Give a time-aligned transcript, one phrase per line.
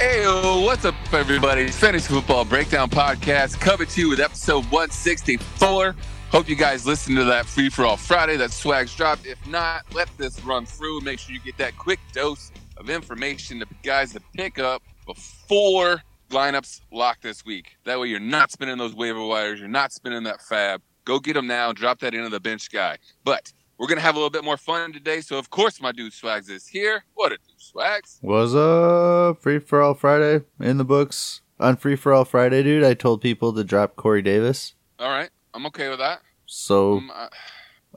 [0.00, 0.24] Hey,
[0.64, 1.60] what's up, everybody?
[1.60, 5.94] It's Fantasy Football Breakdown Podcast coming to you with episode 164.
[6.30, 9.26] Hope you guys listened to that free for all Friday that swags dropped.
[9.26, 11.02] If not, let this run through.
[11.02, 16.02] Make sure you get that quick dose of information to guys to pick up before
[16.30, 17.76] lineups lock this week.
[17.84, 19.60] That way, you're not spinning those waiver wires.
[19.60, 20.80] You're not spinning that fab.
[21.04, 21.74] Go get them now.
[21.74, 22.96] Drop that into the bench guy.
[23.22, 25.20] But we're gonna have a little bit more fun today.
[25.20, 27.04] So of course, my dude Swags is here.
[27.12, 28.18] What a Swags.
[28.22, 29.42] What's up?
[29.42, 31.42] Free for all Friday in the books.
[31.58, 34.74] On Free for all Friday, dude, I told people to drop Corey Davis.
[34.98, 36.22] All right, I'm okay with that.
[36.46, 37.28] So Um, I-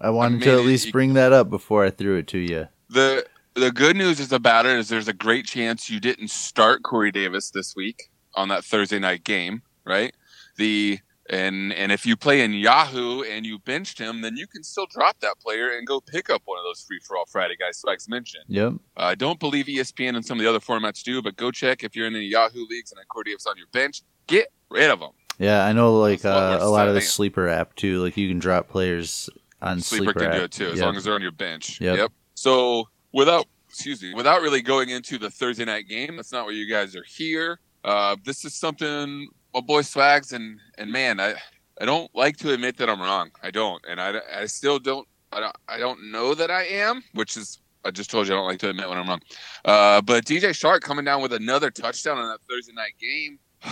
[0.02, 2.38] I wanted I to at least you- bring that up before I threw it to
[2.40, 2.68] you.
[2.90, 6.82] the the good news is about it is there's a great chance you didn't start
[6.82, 10.14] Corey Davis this week on that Thursday night game, right?
[10.58, 14.64] The and and if you play in Yahoo and you benched him, then you can
[14.64, 17.56] still drop that player and go pick up one of those free for all Friday
[17.58, 18.44] guys Swags mentioned.
[18.48, 18.74] Yep.
[18.98, 21.96] I don't believe ESPN and some of the other formats do, but go check if
[21.96, 24.02] you're in any Yahoo leagues and Davis on your bench.
[24.28, 25.12] Get rid of him.
[25.40, 25.98] Yeah, I know.
[26.00, 28.02] Like uh, a lot of the sleeper app too.
[28.04, 29.30] Like you can drop players
[29.62, 30.38] on Sleeper, sleeper, can app.
[30.38, 30.86] do it too, as Yep.
[30.86, 31.80] long as they're on your bench.
[31.82, 32.12] Yep.
[32.36, 36.52] So without excuse me, without really going into the Thursday night game, that's not why
[36.52, 37.60] you guys are here.
[37.84, 41.36] Uh, this is something my boy Swags and and man, I
[41.82, 43.32] I don't like to admit that I'm wrong.
[43.42, 45.08] I don't, and I, I still don't.
[45.32, 45.56] I don't.
[45.68, 47.60] I don't know that I am, which is.
[47.86, 49.20] I just told you I don't like to admit when I'm wrong.
[49.66, 53.40] Uh, but DJ Chark coming down with another touchdown on that Thursday night game.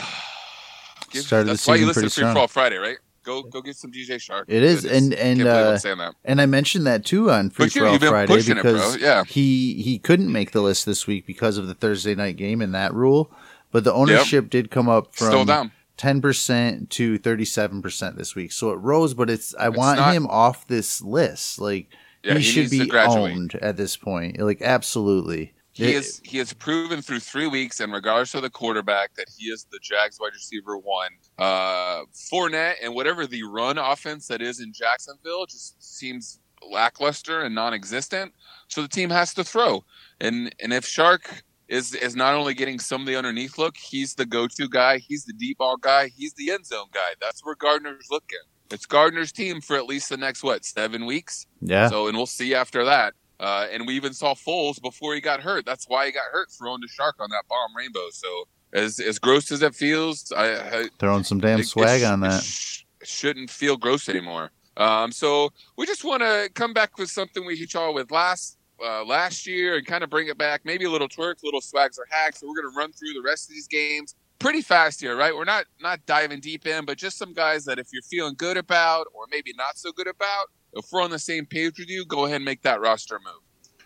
[1.12, 2.36] Give- Started the why you listen to Free strong.
[2.36, 2.98] For Friday, right?
[3.24, 4.46] Go go get some DJ Chark.
[4.48, 5.04] It is, Goodness.
[5.04, 8.64] and and uh, and I mentioned that too on Free for All Friday pushing it,
[8.64, 9.24] because Yeah.
[9.26, 12.74] he he couldn't make the list this week because of the Thursday night game and
[12.74, 13.32] that rule.
[13.72, 15.72] But the ownership did come up Still from down.
[15.98, 19.14] ten percent to thirty seven percent this week, so it rose.
[19.14, 21.60] But it's I It's want not- him off this list.
[21.60, 21.88] Like
[22.24, 24.40] Yeah, he, he should be owned at this point.
[24.40, 25.54] Like absolutely.
[25.74, 29.28] He It- is he has proven through three weeks, and regardless of the quarterback, that
[29.38, 31.12] he is the Jags wide receiver one.
[31.40, 36.40] Uh, Fournette and whatever the run offense that is in Jacksonville just seems
[36.70, 38.34] lackluster and non-existent.
[38.68, 39.86] So the team has to throw,
[40.20, 44.14] and and if Chark is is not only getting some of the underneath look, he's
[44.14, 45.00] the go-to guy.
[45.00, 46.10] He's the deep ball guy.
[46.16, 47.12] He's the end zone guy.
[47.20, 48.40] That's where Gardner's looking.
[48.70, 51.48] It's Gardner's team for at least the next what seven weeks.
[51.62, 51.90] Yeah.
[51.90, 53.14] So, and we'll see after that.
[53.40, 55.66] Uh, and we even saw Foles before he got hurt.
[55.66, 58.08] That's why he got hurt throwing the Chark on that bomb rainbow.
[58.12, 58.28] So,
[58.74, 60.46] as as gross as it feels, I,
[60.84, 62.44] I Throwing some damn it- it swag sh- on it that.
[62.44, 64.52] sh- shouldn't feel gross anymore.
[64.78, 68.58] Um, so we just want to come back with something we hit y'all with last
[68.84, 70.62] uh, last year and kind of bring it back.
[70.66, 72.40] Maybe a little twerk, little swags or hacks.
[72.40, 75.36] So we're gonna run through the rest of these games pretty fast here, right?
[75.36, 78.58] We're not not diving deep in, but just some guys that if you're feeling good
[78.58, 82.06] about or maybe not so good about, if we're on the same page with you,
[82.06, 83.42] go ahead and make that roster move.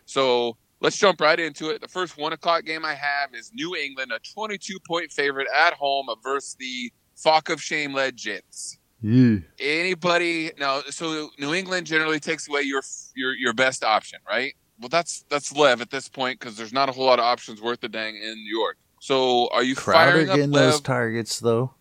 [0.06, 1.82] So let's jump right into it.
[1.82, 5.74] The first one o'clock game I have is New England, a 22 point favorite at
[5.74, 8.78] home versus the Falk of Shame led Jets.
[9.60, 10.82] Anybody now?
[10.90, 12.82] So New England generally takes away your
[13.16, 14.54] your your best option, right?
[14.80, 17.62] Well, that's that's Lev at this point because there's not a whole lot of options
[17.62, 18.78] worth the dang in New York.
[19.00, 21.74] So are you Crowder firing up getting those targets though.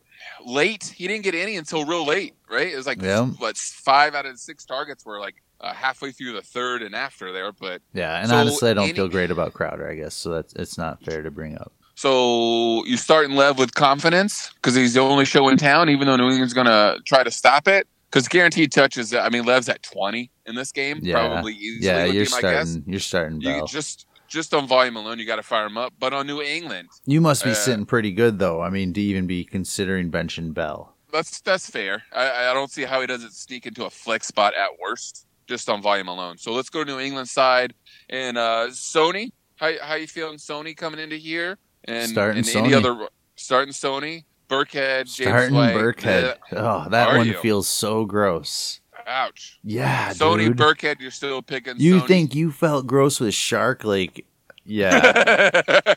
[0.45, 0.93] late?
[0.97, 2.69] He didn't get any until real late, right?
[2.73, 3.27] It was like Yeah.
[3.27, 7.33] what five out of six targets were like uh, halfway through the third and after
[7.33, 9.89] there, but Yeah, and So honestly, I don't any- feel great about Crowder.
[9.89, 10.31] I guess so.
[10.31, 11.73] That's it's not fair to bring up.
[11.97, 16.07] So you start in Lev with confidence because he's the only show in town, even
[16.07, 17.87] though New England's going to try to stop it.
[18.11, 21.15] Because guaranteed touches, I mean, Lev's at twenty in this game, Yeah.
[21.29, 21.87] probably easily.
[21.87, 22.69] Yeah, you're be my guess.
[22.71, 22.85] starting.
[22.87, 23.67] You're starting You Bell.
[23.67, 25.93] just just on volume alone, you got to fire him up.
[25.99, 28.61] But on New England, You must be uh, sitting pretty good though.
[28.63, 30.97] I mean, to even be considering benching Bell.
[31.13, 32.03] that's that's fair.
[32.13, 35.69] I, I don't see how he doesn't sneak into a flex spot at worst, just
[35.69, 36.39] on volume alone.
[36.39, 37.75] So let's go to New England side
[38.11, 39.31] and uh, Sony.
[39.57, 41.59] How how you feeling, Sony, coming into here?
[41.85, 42.77] And Starting and any Sony.
[42.77, 45.75] other starting Sony, Burkhead, James Starting White.
[45.77, 46.37] Burkhead.
[46.53, 46.57] uh,
[46.87, 47.35] oh, that are one you?
[47.39, 48.81] feels so gross.
[49.07, 49.59] Ouch.
[49.63, 50.57] Yeah, Sony dude.
[50.57, 51.75] Burkhead, you're still picking.
[51.79, 52.09] you Sony.
[52.09, 53.85] think you felt gross with Chark?
[53.85, 54.25] Like,
[54.65, 55.61] yeah.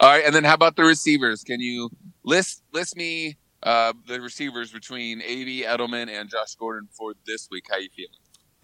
[0.00, 1.42] All right, and then how about the receivers?
[1.44, 1.90] Can you
[2.24, 7.64] list list me uh, the receivers between AB Edelman and Josh Gordon for this week?
[7.70, 8.12] How you feeling?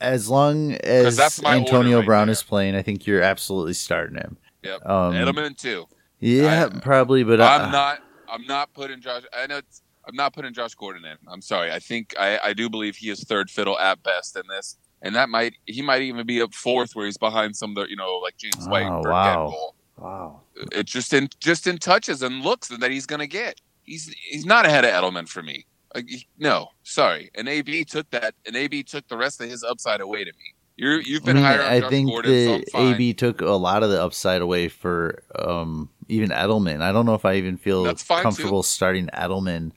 [0.01, 2.33] as long as that's my Antonio right Brown there.
[2.33, 4.37] is playing, I think you're absolutely starting him.
[4.63, 4.87] Yep.
[4.87, 5.87] Um, Edelman too.
[6.21, 7.99] Yeah, I- probably, but I'm uh, not.
[8.29, 9.23] I'm not putting Josh.
[9.33, 9.59] I know.
[9.59, 11.17] It's, I'm not putting Josh Gordon in.
[11.29, 11.73] I'm sorry.
[11.73, 15.15] I think I, I do believe he is third fiddle at best in this, and
[15.15, 17.97] that might he might even be up fourth where he's behind some of the you
[17.97, 18.87] know like James White.
[18.87, 19.47] Oh, Burkhead wow.
[19.49, 19.75] goal.
[19.97, 20.41] Wow.
[20.73, 23.61] It's just in just in touches and looks that he's going to get.
[23.85, 25.67] He's he's not ahead of Edelman for me.
[25.95, 27.31] Like, he- no, sorry.
[27.37, 30.55] And AB took that, and AB took the rest of his upside away to me.
[30.77, 32.95] You're you've I, been mean, higher on I Josh think Gordon, I'm the fine.
[32.95, 36.83] AB took a lot of the upside away for um even Edelman.
[36.83, 39.73] I don't know if I even feel That's fine, comfortable starting Edelman.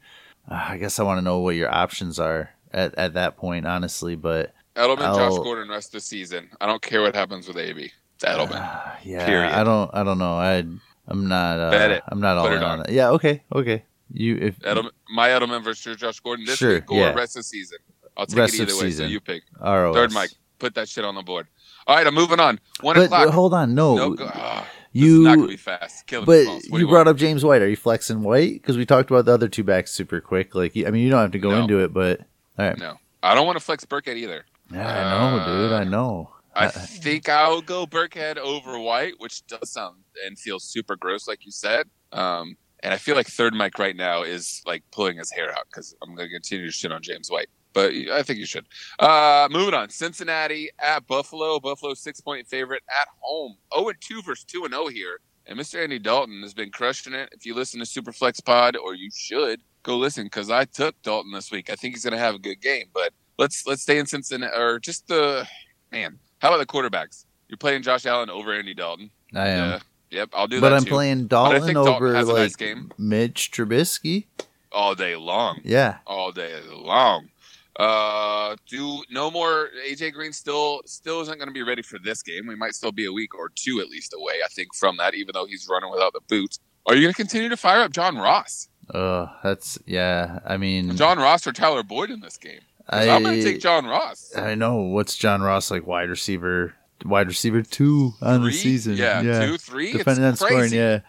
[0.47, 4.15] I guess I want to know what your options are at, at that point, honestly.
[4.15, 6.49] But Edelman, Josh I'll- Gordon, rest of the season.
[6.61, 7.91] I don't care what happens with AB.
[8.15, 8.55] It's Edelman.
[8.55, 9.51] uh, yeah, Period.
[9.53, 9.91] I don't.
[9.93, 10.33] I don't know.
[10.33, 10.63] I
[11.07, 11.59] I'm not.
[11.59, 12.03] Uh, Bet it.
[12.07, 12.85] I'm not all Put it in on on.
[12.85, 12.91] it.
[12.91, 13.09] Yeah.
[13.11, 13.43] Okay.
[13.53, 13.83] Okay.
[14.11, 17.13] You if Edelman, my Edelman versus Josh Gordon this Sure, week or yeah.
[17.13, 17.77] rest of the season.
[18.15, 18.79] I'll take Rest it either way.
[18.81, 19.05] season.
[19.07, 19.43] So you pick.
[19.61, 19.93] ROS.
[19.95, 20.31] Third Mike.
[20.59, 21.45] Put that shit on the board.
[21.85, 22.59] All right, I'm moving on.
[22.81, 23.25] One But, o'clock.
[23.27, 23.75] but hold on.
[23.75, 23.95] No.
[23.95, 25.47] no, go, ah, is not gonna you.
[25.49, 26.05] be fast.
[26.07, 26.65] Killing But me, Smalls.
[26.69, 26.93] What you want?
[26.93, 27.61] brought up James White.
[27.61, 28.53] Are you flexing White?
[28.53, 30.55] Because we talked about the other two backs super quick.
[30.55, 31.61] Like, I mean, you don't have to go No.
[31.61, 32.21] into it, but
[32.57, 32.77] all right.
[32.77, 34.45] No, I don't want to flex Burkhead either.
[34.71, 35.71] Yeah, I know, dude.
[35.73, 36.33] I Uh, know.
[36.55, 41.27] I Uh, think I'll go Burkhead over White, which does sound and feels super gross,
[41.27, 41.87] like you said.
[42.11, 45.65] Um, and I feel like third Mike right now is like pulling his hair out
[45.69, 47.49] because I'm going to continue to shit on James White.
[47.77, 48.65] But I think you should.
[48.97, 49.91] Uh, moving on.
[49.91, 51.59] Cincinnati at Buffalo.
[51.59, 53.55] Buffalo six point favorite at home.
[53.71, 55.19] 0 and 2 versus 2 and 0 here.
[55.45, 55.83] And Mr.
[55.83, 57.29] Andy Dalton has been crushing it.
[57.33, 61.31] If you listen to Superflex Pod, or you should go listen because I took Dalton
[61.31, 61.69] this week.
[61.69, 62.85] I think he's going to have a good game.
[62.95, 65.47] But let's let's stay in Cincinnati or just the
[65.91, 66.17] man.
[66.39, 67.25] How about the quarterbacks?
[67.47, 69.11] You're playing Josh Allen over Andy Dalton.
[69.35, 69.69] I am.
[69.69, 69.79] Yeah.
[70.09, 70.89] Yep, I'll do but that I'm too.
[70.89, 72.91] playing I Dalton think Dalton over has a like nice game.
[72.97, 74.25] Mitch Trubisky.
[74.71, 75.59] all day long.
[75.63, 75.97] Yeah.
[76.07, 77.29] All day long.
[77.77, 79.69] Uh, do no more.
[79.87, 82.47] AJ Green still still isn't going to be ready for this game.
[82.47, 84.35] We might still be a week or two at least away.
[84.43, 86.59] I think from that, even though he's running without the boots.
[86.87, 90.39] Are you going to continue to fire up John Ross, Uh, that's yeah.
[90.45, 92.61] I mean, John Ross or Tyler Boyd in this game.
[92.89, 94.31] I I'm going to take John Ross.
[94.35, 96.73] I know what's John Ross like wide receiver,
[97.05, 98.51] wide receiver two on Three?
[98.51, 98.95] the season.
[98.95, 99.91] yeah, yeah, two, three.
[99.91, 101.01] Depending on it's scoring, yeah.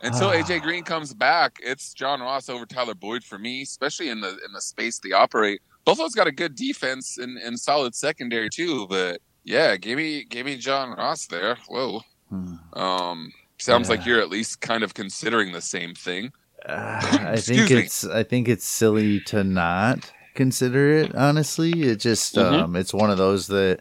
[0.00, 0.34] Until Ah.
[0.34, 4.28] AJ Green comes back, it's John Ross over Tyler Boyd for me, especially in the
[4.28, 5.60] in the space they operate.
[5.86, 10.44] Buffalo's got a good defense and, and solid secondary too, but yeah, give me give
[10.44, 11.56] me John Ross there.
[11.68, 12.02] Whoa.
[12.28, 12.54] Hmm.
[12.78, 16.30] Um sounds like you're at least kind of considering the same thing.
[16.68, 17.76] Uh, I think me.
[17.78, 21.14] it's I think it's silly to not consider it.
[21.14, 22.62] Honestly, it just Mhm.
[22.64, 23.80] um, it's one of those that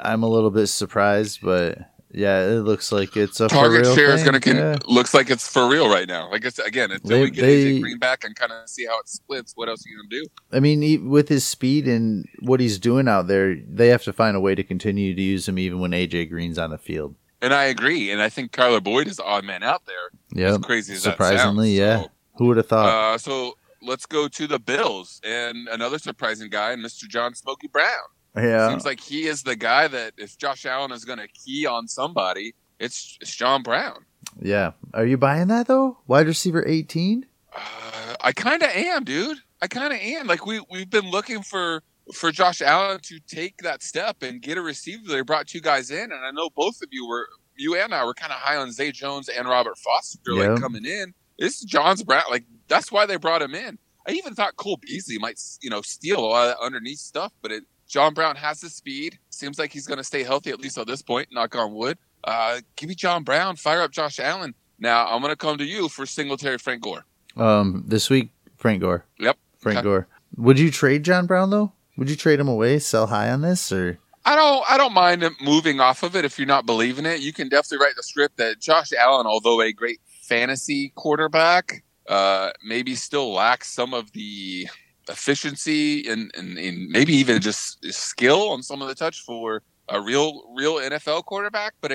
[0.00, 1.78] I'm a little bit surprised, but
[2.12, 4.76] yeah, it looks like it's a for Target real share is going to Yeah.
[4.86, 6.30] looks like it's for real right now.
[6.30, 8.86] Like it's again until They- we get they- AJ Green back and kind of see
[8.86, 9.52] how it splits.
[9.56, 10.26] What else are you going to do?
[10.56, 14.12] I mean, e- with his speed and what he's doing out there, they have to
[14.12, 17.14] find a way to continue to use him even when AJ Green's on the field.
[17.40, 18.10] And I agree.
[18.12, 20.10] And I think Tyler Boyd is the odd man out there.
[20.32, 22.04] Yeah, crazy as surprisingly, that sounds.
[22.04, 22.36] yeah.
[22.38, 23.14] Who would have thought?
[23.14, 27.08] Uh, so let's go to the Bills and another surprising guy, Mr.
[27.08, 27.88] John Smokey Brown.
[28.36, 31.66] Yeah, Seems like he is the guy that if Josh Allen is going to key
[31.66, 34.04] on somebody, it's, it's John Brown.
[34.40, 34.72] yeah.
[34.94, 35.98] Are you buying that though?
[36.06, 37.26] Wide receiver eighteen.
[37.54, 39.38] Uh, I kind of am, dude.
[39.60, 40.26] I kind of am.
[40.26, 41.82] Like we we've been looking for
[42.14, 45.02] for Josh Allen to take that step and get a receiver.
[45.08, 48.04] They brought two guys in, and I know both of you were you and I
[48.04, 50.48] were kind of high on Zay Jones and Robert Foster Yeah.
[50.52, 51.14] like coming in.
[51.38, 52.24] This is John's Brown.
[52.30, 53.78] Like that's why they brought him in.
[54.06, 57.32] I even thought Cole Beasley might you know steal a lot of that underneath stuff,
[57.42, 59.18] but it, John Brown has the speed.
[59.28, 61.28] Seems like he's going to stay healthy at least at this point.
[61.30, 61.98] Knock on wood.
[62.24, 63.54] Uh, give me John Brown.
[63.56, 64.54] Fire up Josh Allen.
[64.78, 67.04] Now I'm going to come to you for Singletary Frank Gore.
[67.36, 69.04] Um, this week, Frank Gore.
[69.18, 69.36] Yep.
[69.58, 69.84] Frank Okay.
[69.84, 70.08] Gore.
[70.38, 71.72] Would you trade John Brown though?
[71.98, 75.28] Would you trade him away, sell high on this, or I don't I don't mind
[75.42, 77.20] moving off of it if you're not believing it.
[77.20, 82.52] You can definitely write the script that Josh Allen, although a great fantasy quarterback, uh,
[82.64, 84.66] maybe still lacks some of the
[85.12, 90.00] efficiency and, and, and maybe even just skill on some of the touch for a
[90.00, 91.74] real real NFL quarterback.
[91.80, 91.92] But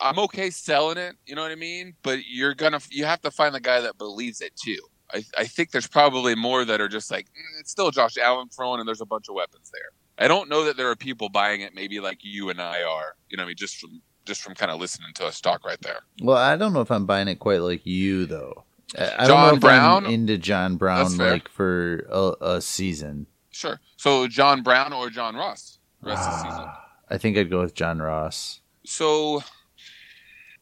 [0.00, 1.16] I'm okay selling it.
[1.26, 1.94] You know what I mean?
[2.02, 4.78] But you're gonna you have to find the guy that believes it too.
[5.12, 8.48] I, I think there's probably more that are just like "Mm, it's still Josh Allen
[8.48, 9.90] throwing, and there's a bunch of weapons there.
[10.24, 13.16] I don't know that there are people buying it, maybe like you and I are.
[13.28, 15.80] You know, I mean, just from just from kind of listening to a stock right
[15.82, 16.00] there.
[16.22, 18.64] well, I don't know if I'm buying it quite like you though.
[18.98, 20.06] I, I don't John Brown?
[20.06, 23.26] I'm into John Brown like for a, a season.
[23.50, 23.80] Sure.
[23.96, 26.64] So John Brown or John Ross rest of the season.
[26.66, 28.60] Ah, I think I'd go with John Ross.
[28.86, 29.42] So,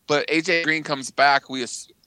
[0.06, 1.49] but AJ Green comes back.
[1.49, 1.64] We,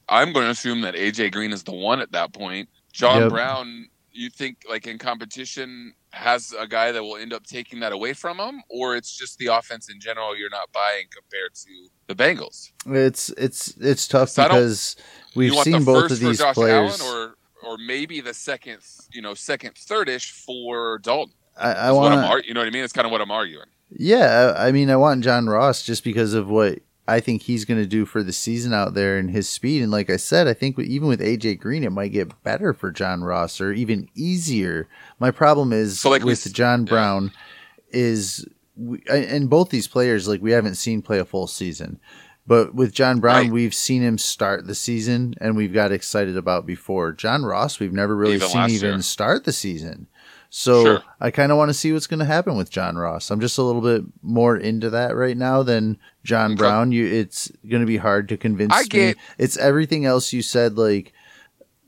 [0.08, 2.68] I'm going to assume that AJ Green is the one at that point.
[2.92, 3.30] John Yep.
[3.30, 7.92] Brown, you think like in competition has a guy that will end up taking that
[7.92, 11.70] away from him, or it's just the offense in general you're not buying compared to
[12.08, 12.70] the Bengals.
[12.86, 14.96] It's it's it's tough So I don't- because
[15.34, 17.00] we've seen both of these players.
[17.00, 18.78] Allen, or or maybe the second,
[19.12, 21.34] you know, second, thirdish for Dalton.
[21.56, 22.84] I, I Is what I'm want you know what I mean?
[22.84, 23.66] It's kind of what I'm arguing.
[23.90, 27.64] Yeah, I I mean, I want John Ross just because of what I think he's
[27.64, 29.82] going to do for the season out there and his speed.
[29.82, 32.90] And like I said, I think even with AJ Green, it might get better for
[32.90, 34.88] John Ross or even easier.
[35.18, 36.90] My problem is So, like with s- John yeah.
[36.90, 37.32] Brown
[37.90, 38.46] is
[38.76, 42.00] we, and both these players like we haven't seen play a full season.
[42.46, 43.52] But with John Brown, Right.
[43.52, 47.12] we've seen him start the season and we've got excited about before.
[47.12, 49.02] John Ross, we've never really Even seen even year.
[49.02, 50.08] start the season.
[50.50, 51.02] So Sure.
[51.20, 53.30] I kind of want to see what's going to happen with John Ross.
[53.30, 56.58] I'm just a little bit more into that right now than John Okay.
[56.58, 56.90] Brown.
[56.92, 59.14] You, it's going to be hard to convince I me.
[59.38, 60.76] It's everything else you said.
[60.76, 61.12] Like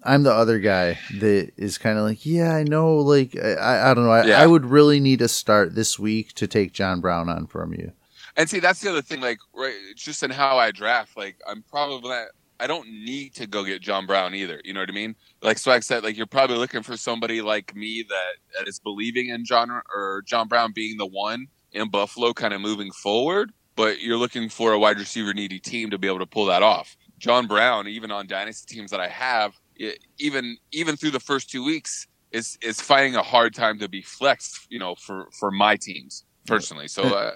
[0.04, 2.96] I'm the other guy that is kind of like, yeah, I know.
[2.98, 4.10] Like I, I don't know.
[4.12, 4.40] I, Yeah.
[4.40, 7.92] I would really need a start this week to take John Brown on from you.
[8.36, 9.20] And see, that's the other thing.
[9.20, 11.16] Like, right, just in how I draft.
[11.16, 12.26] Like, I'm probably not,
[12.58, 14.60] I don't need to go get John Brown either.
[14.64, 15.14] You know what I mean?
[15.42, 19.28] Like Swag said, like you're probably looking for somebody like me that, that is believing
[19.28, 23.52] in John or John Brown being the one in Buffalo, kind of moving forward.
[23.76, 26.62] But you're looking for a wide receiver needy team to be able to pull that
[26.62, 26.96] off.
[27.18, 31.50] John Brown, even on dynasty teams that I have, it, even even through the first
[31.50, 34.68] two weeks, is is finding a hard time to be flexed.
[34.70, 36.86] You know, for for my teams personally.
[36.88, 37.02] So.
[37.02, 37.32] Uh,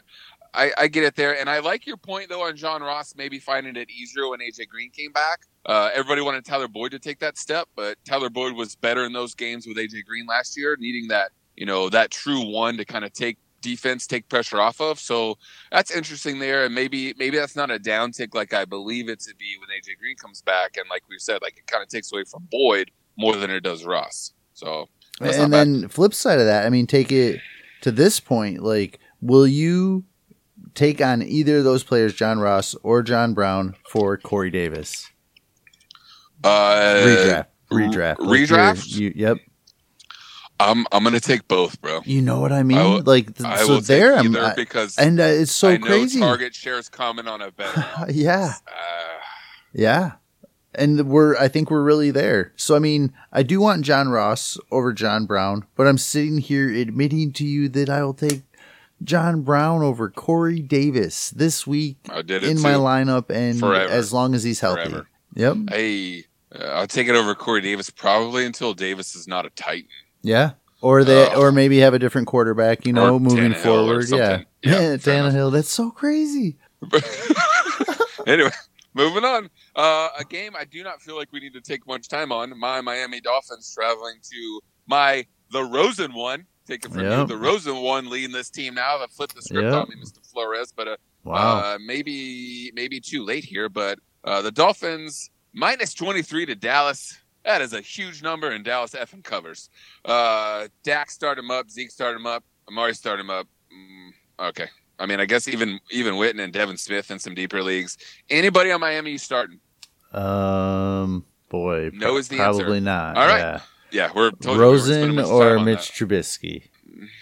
[0.54, 3.38] I, I get it there, and I like your point though on John Ross maybe
[3.38, 5.40] finding it easier when AJ Green came back.
[5.66, 9.12] Uh, everybody wanted Tyler Boyd to take that step, but Tyler Boyd was better in
[9.12, 12.84] those games with AJ Green last year, needing that you know that true one to
[12.84, 14.98] kind of take defense, take pressure off of.
[14.98, 15.36] So
[15.70, 19.34] that's interesting there, and maybe maybe that's not a downtick like I believe it to
[19.36, 22.12] be when AJ Green comes back, and like we've said, like it kind of takes
[22.12, 24.32] away from Boyd more than it does Ross.
[24.54, 24.88] So
[25.20, 25.50] and not bad.
[25.50, 27.40] then flip side of that, I mean, take it
[27.82, 28.62] to this point.
[28.62, 30.04] Like, will you
[30.78, 35.10] take on either of those players, John Ross or John Brown, for Corey Davis?
[36.44, 38.94] uh, redraft, redraft, redraft?
[38.94, 39.38] You, yep.
[40.60, 42.00] I'm I'm gonna take both, bro.
[42.04, 42.78] You know what I mean?
[42.78, 45.68] I will- like, th- I so there, take I'm, I- because and uh, it's so
[45.68, 46.18] I crazy.
[46.20, 47.84] Target shares coming on a better.
[48.10, 49.18] yeah, Uh,
[49.72, 50.12] yeah.
[50.74, 52.52] And we're, I think we're really there.
[52.54, 56.68] So, I mean, I do want John Ross over John Brown, but I'm sitting here
[56.70, 58.42] admitting to you that I will take
[59.04, 62.62] John Brown over Corey Davis this week I did it in too.
[62.62, 63.92] my lineup and Forever.
[63.92, 64.84] as long as he's healthy.
[64.90, 65.08] Forever.
[65.34, 65.56] Yep.
[65.70, 66.24] Hey,
[66.54, 69.88] uh, I'll take it over Corey Davis probably until Davis is not a Titan.
[70.22, 70.52] Yeah.
[70.80, 71.40] Or they Oh.
[71.42, 74.08] or maybe have a different quarterback, you know, moving Tannehill forward.
[74.10, 74.42] Yeah.
[74.62, 74.96] Yeah, Yeah.
[74.96, 75.52] Tannehill.
[75.52, 76.56] That's so crazy.
[78.26, 78.50] anyway,
[78.94, 79.48] moving on.
[79.76, 82.58] Uh, a game I do not feel like we need to take much time on.
[82.58, 86.44] My Miami Dolphins traveling to my the Rosen one.
[86.68, 87.26] Take it from you.
[87.26, 88.98] The Rosen one leading this team now.
[88.98, 89.74] That flipped the script Yep.
[89.74, 90.24] on me, Mr.
[90.30, 90.70] Flores.
[90.70, 91.58] But uh, Wow.
[91.58, 97.18] Uh, maybe maybe too late here, but uh, the Dolphins minus 23 to Dallas.
[97.44, 99.68] That is a huge number, and Dallas effing covers.
[100.04, 103.46] Uh, Dak started him up, Zeke started him up, Amari start him up.
[103.72, 104.66] Mm, okay,
[104.98, 107.96] I mean, I guess even even Witten and Devin Smith in some deeper leagues.
[108.30, 109.58] Anybody on Miami you starting?
[110.12, 111.90] um boy.
[111.92, 112.80] No is the probably answer.
[112.80, 113.16] not.
[113.16, 113.38] All right.
[113.40, 113.60] Yeah.
[113.90, 115.94] Yeah, we're told you we weren't Rosen or Mitch that.
[116.08, 116.68] Trubisky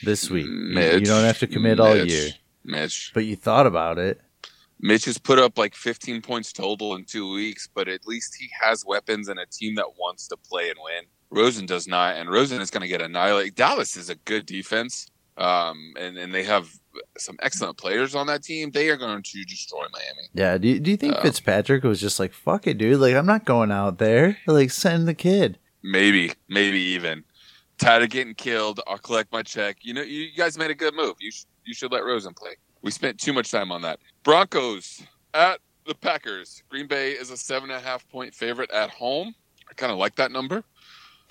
[0.02, 0.46] this week.
[0.48, 2.30] Mitch, you don't have to commit all year.
[2.64, 3.12] Mitch.
[3.14, 4.20] But you thought about it.
[4.80, 8.48] Mitch has put up like 15 points total in two weeks, but at least he
[8.60, 11.04] has weapons and a team that wants to play and win.
[11.30, 13.54] Rosen does not, and Rosen is going to get annihilated.
[13.54, 15.08] Dallas is a good defense,
[15.38, 16.68] um, and and they have
[17.18, 18.70] some excellent players on that team.
[18.70, 20.28] They are going to destroy Miami.
[20.34, 20.58] Yeah.
[20.58, 23.00] Do you, do you think Uh, Fitzpatrick was just like, fuck it, dude?
[23.00, 24.38] Like, I'm not going out there.
[24.46, 25.58] Like, send the kid.
[25.86, 27.22] Maybe, maybe even
[27.78, 28.80] tired of getting killed.
[28.86, 29.78] I'll collect my check.
[29.82, 31.14] You know, you guys made a good move.
[31.20, 32.56] You sh- you should let Rosen play.
[32.82, 34.00] We spent too much time on that.
[34.22, 35.02] Broncos
[35.34, 36.62] at the Packers.
[36.68, 39.34] Green Bay is a seven and a half point favorite at home.
[39.68, 40.64] I kind of like that number.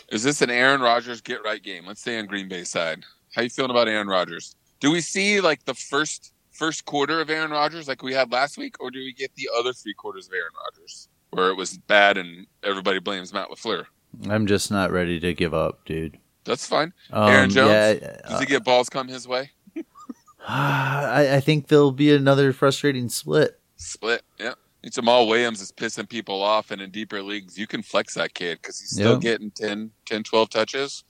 [0.10, 1.86] Is this an Aaron Rodgers get right game?
[1.86, 3.04] Let's stay on Green Bay side.
[3.34, 4.56] How you feeling about Aaron Rodgers?
[4.80, 8.58] Do we see like the first first quarter of Aaron Rodgers like we had last
[8.58, 11.78] week, or do we get the other three quarters of Aaron Rodgers where it was
[11.78, 13.86] bad and everybody blames Matt Lafleur?
[14.30, 16.18] I'm just not ready to give up, dude.
[16.44, 16.94] That's fine.
[17.12, 17.70] Um, Aaron Jones?
[18.02, 19.52] Yeah, Does he get balls come his way?
[20.48, 23.60] I, I think there'll be another frustrating split.
[23.78, 24.22] Split.
[24.40, 24.54] Yeah.
[24.86, 28.60] Jamaal Williams is pissing people off, and in deeper leagues, you can flex that kid
[28.62, 29.20] because he's still Yeah.
[29.20, 31.04] getting 10, 10, 12 touches.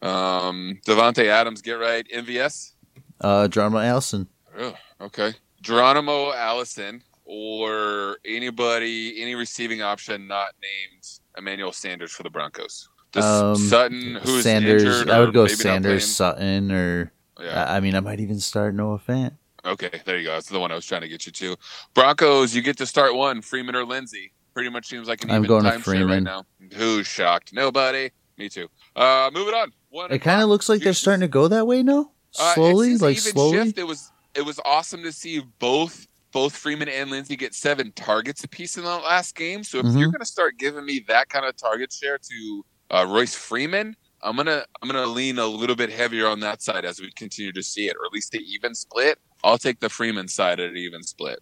[0.00, 2.06] Um, Davante Adams, get right.
[2.14, 2.74] MVS.
[3.20, 4.28] Uh, Drama Allison.
[4.56, 5.32] Oh, okay.
[5.60, 11.02] Geronimo Allison or anybody, any receiving option not named
[11.38, 12.88] Emmanuel Sanders for the Broncos.
[13.12, 14.82] Does Um, Sutton, who's Sanders.
[14.82, 17.12] injured, I would go Sanders, Sutton, or?
[17.40, 17.72] Yeah.
[17.72, 19.32] I mean, I might even start Noah Fant.
[19.64, 20.32] Okay, there you go.
[20.34, 21.56] That's the one I was trying to get you to.
[21.94, 24.32] Broncos, you get to start one, Freeman or Lindsay.
[24.54, 26.44] Pretty much seems like an I'm even going to time share right now.
[26.74, 27.52] Who's shocked?
[27.52, 28.10] Nobody.
[28.36, 28.68] Me too.
[28.96, 29.72] Uh, moving on.
[29.90, 32.10] One It kind of looks like they're starting to go that way now.
[32.38, 33.56] Uh, Slowly, just like even slowly.
[33.66, 33.78] Shift.
[33.78, 38.44] It was it was awesome to see both both Freeman and Lindsay get seven targets
[38.44, 39.64] apiece in the last game.
[39.64, 39.98] So if Mhm.
[39.98, 43.94] you're going to start giving me that kind of target share to uh, Royce Freeman,
[44.22, 47.52] I'm gonna I'm gonna lean a little bit heavier on that side as we continue
[47.52, 49.18] to see it, or at least the even split.
[49.44, 51.38] I'll take the Freeman side at an even split.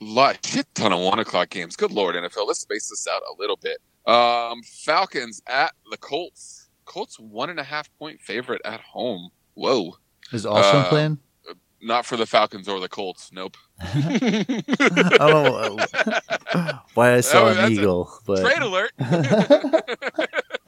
[0.00, 1.76] lot shit ton of one o'clock games.
[1.76, 2.46] Good lord, NFL.
[2.46, 3.78] Let's space this out a little bit.
[4.06, 6.68] Um, Falcons at the Colts.
[6.86, 9.30] Colts one and a half point favorite at home.
[9.54, 9.96] Whoa.
[10.32, 11.18] Is Austin Uh, playing?
[11.82, 13.30] Not for the Falcons or the Colts.
[13.32, 13.56] Nope.
[15.20, 15.78] oh,
[16.94, 18.92] why I saw Oh, an eagle, but Trade alert.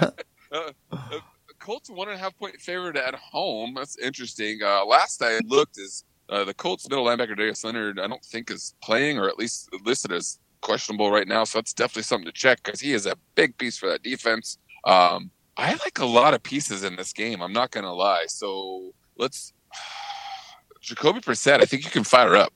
[0.01, 0.11] uh,
[0.51, 1.21] uh,
[1.59, 3.75] Colts one and a half point favorite at home.
[3.77, 4.61] That's interesting.
[4.63, 8.01] Uh, last I looked, is uh, the Colts middle linebacker Darius Leonard.
[8.01, 11.45] I don't think is playing, or at least listed as questionable right now.
[11.45, 14.59] So that's definitely something to check because he is a big piece for that defense.
[14.85, 17.43] Um, I like a lot of pieces in this game.
[17.43, 18.25] I'm not going to lie.
[18.29, 19.53] So let's
[20.83, 21.63] Jacoby Brissett.
[21.63, 22.53] I think you can fire up,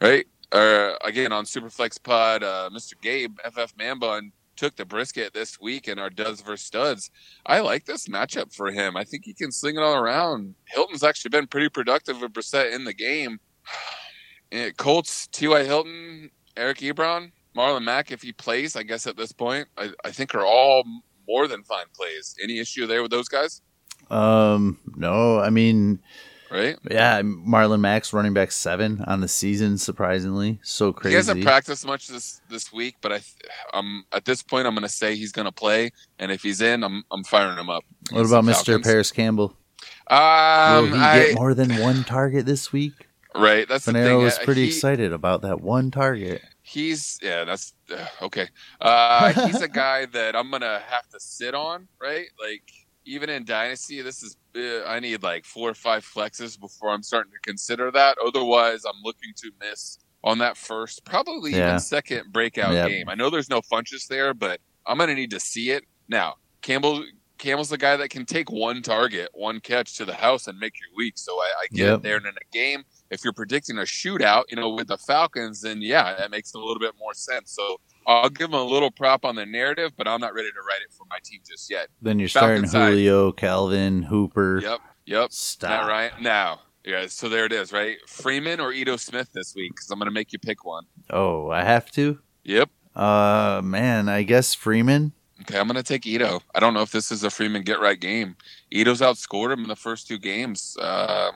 [0.00, 0.26] right?
[0.50, 2.92] Uh, again on Superflex Pod, uh, Mr.
[3.00, 7.10] Gabe FF Manbun took the brisket this week in our Duds versus Studs.
[7.46, 8.96] I like this matchup for him.
[8.96, 10.54] I think he can sling it all around.
[10.66, 13.38] Hilton's actually been pretty productive with Brissett in the game.
[14.54, 15.64] Eh, Colts, T.Y.
[15.64, 20.10] Hilton, Eric Ebron, Marlon Mack, if he plays, I guess at this point, I, I
[20.10, 20.84] think are all
[21.26, 22.36] more than fine plays.
[22.42, 23.62] Any issue there with those guys?
[24.10, 25.38] um, no.
[25.38, 26.02] I mean,
[26.52, 26.76] Right?
[26.90, 29.78] yeah, Marlon Max, running back seven on the season.
[29.78, 31.12] Surprisingly, so crazy.
[31.12, 33.20] He hasn't practiced much this this week, but I,
[33.72, 36.60] um, at this point, I'm going to say he's going to play, and if he's
[36.60, 37.84] in, I'm I'm firing him up.
[38.10, 38.82] what about Mr.
[38.82, 39.56] Parris Campbell?
[40.08, 42.92] Um, Will he I, get more than one target this week?
[43.34, 43.66] right.
[43.66, 44.18] That's the Finero thing.
[44.18, 46.42] was pretty he- excited about that one target.
[46.64, 48.48] He's yeah, that's uh, okay.
[48.80, 52.26] Uh, he's a guy that I'm gonna have to sit on, right?
[52.40, 52.62] Like
[53.04, 57.02] even in dynasty, this is uh, I need like four or five flexes before I'm
[57.02, 58.18] starting to consider that.
[58.24, 61.68] Otherwise, I'm looking to miss on that first, probably Yeah.
[61.68, 62.88] even second breakout Yep.
[62.88, 63.08] game.
[63.08, 66.34] I know there's no funches there, but I'm gonna need to see it now.
[66.62, 67.04] Campbell.
[67.38, 70.74] Campbell's the guy that can take one target, one catch to the house and make
[70.80, 71.14] your week.
[71.16, 71.94] So I, I get Yep.
[71.96, 72.16] it there.
[72.18, 75.82] And in a game, if you're predicting a shootout, you know, with the Falcons, then
[75.82, 77.50] yeah, that makes a little bit more sense.
[77.52, 80.60] So I'll give him a little prop on the narrative, but I'm not ready to
[80.66, 81.88] write it for my team just yet.
[82.00, 82.90] Then you're Falcons starting side.
[82.94, 84.60] Julio, Calvin, Hooper.
[84.62, 85.32] Yep, yep.
[85.32, 85.70] Stop.
[85.70, 86.60] That right now.
[86.84, 87.98] Yeah, so there it is, right?
[88.08, 90.84] Freeman or Ito Smith this week because I'm going to make you pick one.
[91.10, 92.18] Oh, I have to.
[92.44, 92.70] Yep.
[92.96, 95.12] Uh, man, I guess Freeman.
[95.42, 96.40] Okay, I'm going to take Ito.
[96.54, 98.36] I don't know if this is a Freeman get right game.
[98.70, 100.76] Ito's outscored him in the first two games.
[100.80, 101.32] Uh,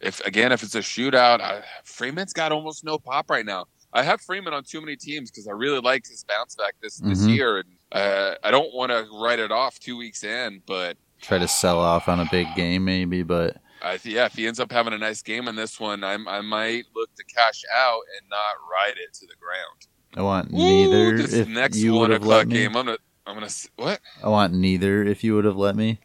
[0.00, 3.66] if again, if it's a shootout, I, Freeman's got almost no pop right now.
[3.94, 6.98] I have Freeman on too many teams because I really like his bounce back this
[6.98, 7.34] this Mhm.
[7.36, 10.62] year, and uh, I don't want to write it off two weeks in.
[10.66, 14.34] But Try to sell off on a big game, maybe, but I th- yeah, if
[14.34, 17.24] he ends up having a nice game in this one, I'm, I might look to
[17.24, 19.86] cash out and not ride it to the ground.
[20.16, 21.16] I want Ooh, neither.
[21.18, 24.00] this If next you one o'clock game, I'm gonna I'm gonna what?
[24.22, 25.02] I want neither.
[25.04, 25.98] If you would have let me,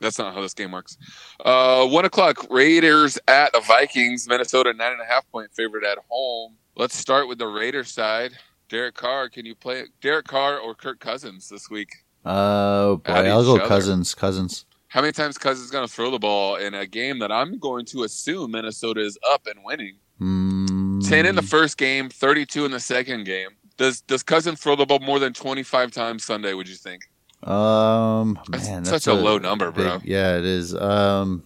[0.00, 0.96] That's not how this game works.
[1.44, 4.28] Uh, one o'clock Raiders at the Vikings.
[4.28, 6.54] Minnesota nine and a half point favorite at home.
[6.78, 8.34] Let's start with the Raiders side.
[8.68, 11.88] Derek Carr, can you play Derek Carr or Kirk Cousins this week?
[12.24, 13.66] Oh boy, I'll go other.
[13.66, 14.14] Cousins.
[14.14, 14.64] Cousins.
[14.86, 17.84] How many times Cousins going to throw the ball in a game that I'm going
[17.86, 19.96] to assume Minnesota is up and winning?
[20.20, 23.48] Mm, Ten in the first game, thirty-two in the second game.
[23.76, 26.54] Does does Cousins throw the ball more than twenty-five times Sunday?
[26.54, 27.02] Would you think?
[27.42, 30.00] Um, man, That's such that's a low number, bro.
[30.04, 30.74] yeah, it is.
[30.76, 31.42] Um,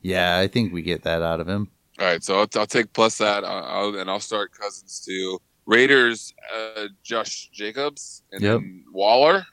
[0.00, 1.70] yeah, I think we get that out of him.
[1.98, 5.38] All right, so I'll, I'll take plus that, I'll, I'll, and I'll start Cousins too.
[5.64, 8.60] Raiders, uh, Josh Jacobs, and Yep.
[8.60, 9.46] then Waller.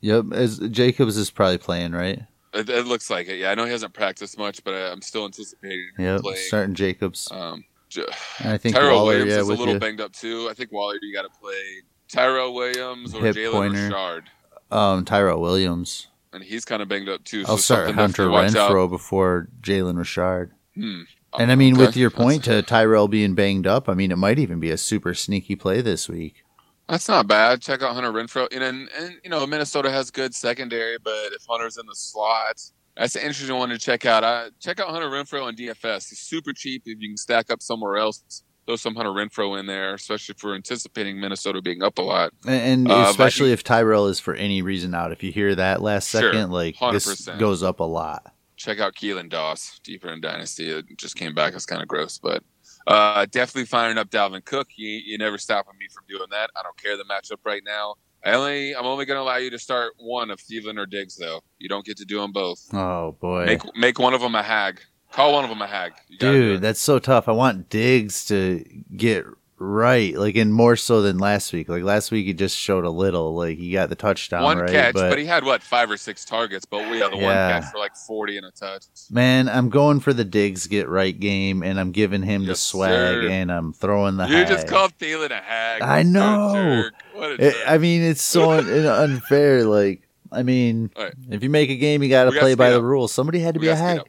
[0.00, 2.22] Yep, as Jacobs is probably playing right.
[2.54, 3.36] It, it looks like it.
[3.36, 6.38] Yeah, I know he hasn't practiced much, but I, I'm still anticipating him Yep, playing.
[6.48, 7.28] starting Jacobs.
[7.30, 8.04] Um, J-
[8.40, 9.80] I think Tyrell Waller, Williams yeah, is a little you.
[9.80, 10.48] banged up too.
[10.50, 13.84] I think Waller, you got to play Tyrell Williams or Hip Jalen pointer.
[13.86, 14.24] Richard,
[14.70, 16.08] Um, Tyrell Williams.
[16.32, 17.44] and he's kind of banged up too.
[17.46, 18.26] I'll so start Hunter.
[18.28, 20.52] Renfrow before Jalen Richard.
[20.74, 21.02] Hmm.
[21.38, 21.86] And I mean, Okay.
[21.86, 24.76] with your point to Tyrell being banged up, I mean, it might even be a
[24.78, 26.44] super sneaky play this week.
[26.88, 27.62] That's not bad.
[27.62, 28.46] Check out Hunter Renfrow.
[28.52, 32.60] And, and, and you know, Minnesota has good secondary, but if Hunter's in the slot,
[32.96, 34.22] that's an interesting one to check out.
[34.22, 36.08] Uh, check out Hunter Renfrow on DFS.
[36.10, 38.44] He's super cheap if you can stack up somewhere else.
[38.66, 42.32] Throw some Hunter Renfrow in there, especially if we're anticipating Minnesota being up a lot.
[42.46, 45.12] And, and Uh, especially if Tyrell is for any reason out.
[45.12, 47.38] If you hear that last Sure, second, like this 100%.
[47.38, 48.32] goes up a lot.
[48.66, 50.68] Check out Keelan Doss deeper in Dynasty.
[50.68, 51.54] It just came back.
[51.54, 52.42] It's kind of gross, but
[52.88, 54.66] uh, definitely firing up Dalvin Cook.
[54.74, 56.50] You, you never stopping me from doing that.
[56.56, 57.94] I don't care the matchup right now.
[58.24, 61.16] I only I'm only going to allow you to start one of Thielen or Diggs
[61.16, 61.44] though.
[61.60, 62.66] You don't get to do them both.
[62.74, 64.80] Oh boy, Make make one of them a hag.
[65.12, 65.92] Call one of them a hag.
[66.08, 67.28] You dude, that's so tough.
[67.28, 68.64] I want Diggs to
[68.96, 69.26] get
[69.58, 71.70] Right, like and more so than last week.
[71.70, 73.34] Like last week, he just showed a little.
[73.34, 74.70] Like he got the touchdown, one right?
[74.70, 77.64] catch, but, he had what five or six targets, but we had the one catch
[77.72, 78.84] for like forty and a touch.
[79.10, 82.90] man, I'm going for the Diggs get right game, and I'm giving him the swag,
[82.90, 83.28] sir.
[83.30, 84.26] and I'm throwing the.
[84.26, 84.68] You just hag.
[84.68, 85.80] called Thielen a hag.
[85.80, 86.90] I know.
[87.14, 88.50] What a It- I mean, it's so
[89.00, 89.64] unfair.
[89.64, 91.14] Like, I mean, right.
[91.30, 93.10] if you make a game, you got to play by speed the rules.
[93.10, 94.00] Somebody had to We be a hag.
[94.00, 94.08] up.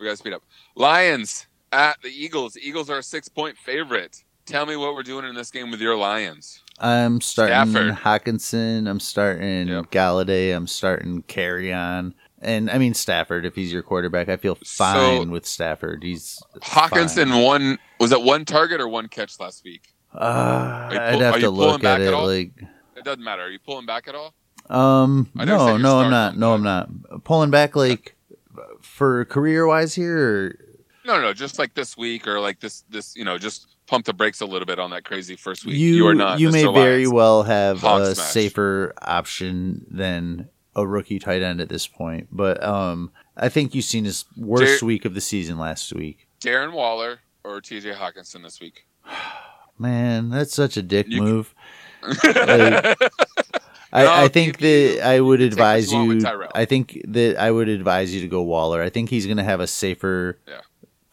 [0.00, 0.42] We gotta speed up.
[0.74, 2.54] Lions at the Eagles.
[2.54, 4.24] The Eagles are a six point favorite.
[4.46, 6.62] Tell me what we're doing in this game with your Lions.
[6.78, 7.94] I'm starting Stafford.
[7.94, 8.88] Hockenson.
[8.88, 9.90] I'm starting Yep.
[9.90, 10.54] Golladay.
[10.56, 12.14] I'm starting Carry on.
[12.42, 13.44] And I mean Stafford.
[13.44, 16.02] If he's your quarterback, I feel So- fine with Stafford.
[16.02, 17.42] He's Hockenson fine.
[17.42, 19.94] one was that one target or one catch last week?
[20.14, 22.14] Uh, you I'd have to look at at it.
[22.14, 22.26] all?
[22.26, 22.52] Like,
[22.96, 23.42] It doesn't matter.
[23.42, 24.34] Are you pulling back at all?
[24.70, 26.36] um, no, no, I'm not.
[26.36, 27.76] No, but- I'm not pulling back.
[27.76, 28.16] Like
[28.80, 30.58] for career wise here.
[31.04, 34.04] No, no, no, just like this week or like this this you know just pump
[34.06, 35.76] the brakes a little bit on that crazy first week.
[35.76, 36.38] you are not.
[36.40, 36.74] you may Mr.
[36.74, 42.28] very well have a safer option than a rookie tight end at this point.
[42.30, 46.28] But um, I think you've seen his worst Jer- week of the season last week.
[46.40, 47.92] Darren Waller or T.J.
[47.94, 48.86] Hockenson this week.
[49.78, 51.54] Man, that's such a dick You- move.
[52.24, 52.94] no,
[53.92, 56.22] I, I think you- you- that I would you advise you want with you.
[56.24, 56.50] Tyrell.
[56.54, 58.82] I think that I would advise you to go Waller.
[58.82, 60.60] I think he's going to have a safer Yeah.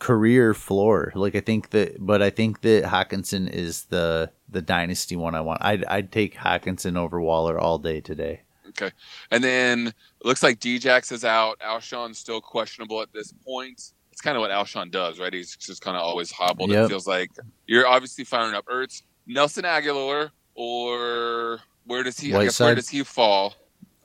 [0.08, 1.12] Career floor.
[1.16, 5.42] Like I think that, but I think that Hockenson is the the dynasty one I
[5.42, 5.62] want.
[5.62, 8.40] I'd I'd take Hockenson over Waller all day today.
[8.70, 8.90] Okay.
[9.32, 11.60] And then it looks like Djax is out.
[11.60, 13.92] Alshon's still questionable at this point.
[14.14, 15.34] It's kind of what Alshon does, right?
[15.34, 16.70] He's just kind of always hobbled.
[16.70, 16.86] Yep.
[16.86, 17.32] It feels like
[17.66, 22.34] you're obviously firing up Ertz, Nelson Agholor, or where does he?
[22.34, 23.56] I guess where does he fall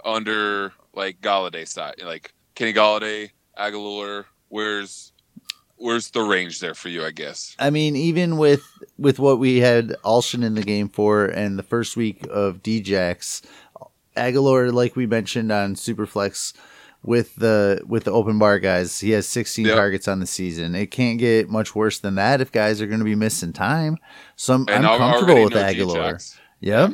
[0.04, 1.94] under like Golladay side?
[2.02, 4.24] Like Kenny Golladay, Agholor.
[4.48, 5.11] Where's
[5.76, 7.04] where's the range there for you?
[7.04, 7.54] I guess.
[7.58, 8.62] I mean, even with
[8.98, 13.42] with what we had Alshon in the game for, and the first week of Djax,
[14.16, 16.52] Agholor, like we mentioned on Superflex,
[17.02, 19.74] with the with the open bar guys, he has 16 Yep.
[19.76, 20.74] targets on the season.
[20.74, 23.98] It can't get much worse than that if guys are going to be missing time.
[24.36, 26.38] So I'm, I'm comfortable with Agholor.
[26.60, 26.92] Yep.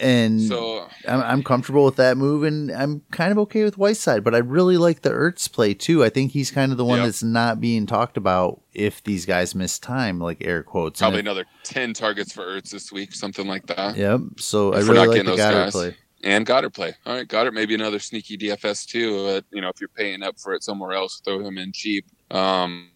[0.00, 4.24] And So I'm, I'm comfortable with that move, and I'm kind of okay with Whiteside.
[4.24, 6.02] But I really like the Ertz play too.
[6.02, 7.06] I think he's kind of the one Yep.
[7.06, 11.00] that's not being talked about if these guys miss time, like air quotes.
[11.00, 13.96] And probably another ten targets for Ertz this week, something like that.
[13.96, 14.20] Yep.
[14.38, 15.72] So I If we're really like the Goedert guys.
[15.72, 15.96] play.
[16.24, 16.94] and Goedert play.
[17.04, 19.26] All right, Goedert maybe another sneaky DFS too.
[19.26, 22.06] Uh, you know, if you're paying up for it somewhere else, throw him in cheap.
[22.30, 22.88] Um,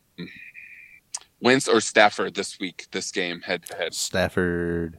[1.40, 3.92] Wentz or Stafford this week, this game head to head.
[3.92, 4.98] Stafford.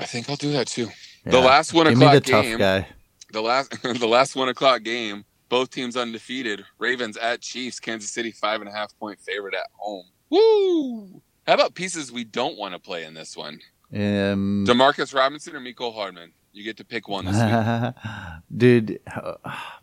[0.00, 0.88] I think I'll do that too.
[1.26, 1.32] Yeah.
[1.32, 2.58] The last one Give o'clock the tough game.
[2.58, 2.86] guy.
[3.32, 5.24] The last the last one o'clock game.
[5.48, 6.64] Both teams undefeated.
[6.78, 7.80] Ravens at Chiefs.
[7.80, 10.06] Kansas City five and a half point favorite at home.
[10.30, 11.20] Woo!
[11.46, 13.58] How about pieces we don't want to play in this one?
[13.92, 16.30] Um, Demarcus Robinson or Mecole Hardman?
[16.52, 17.94] You get to pick one this week.
[18.56, 19.34] dude, uh,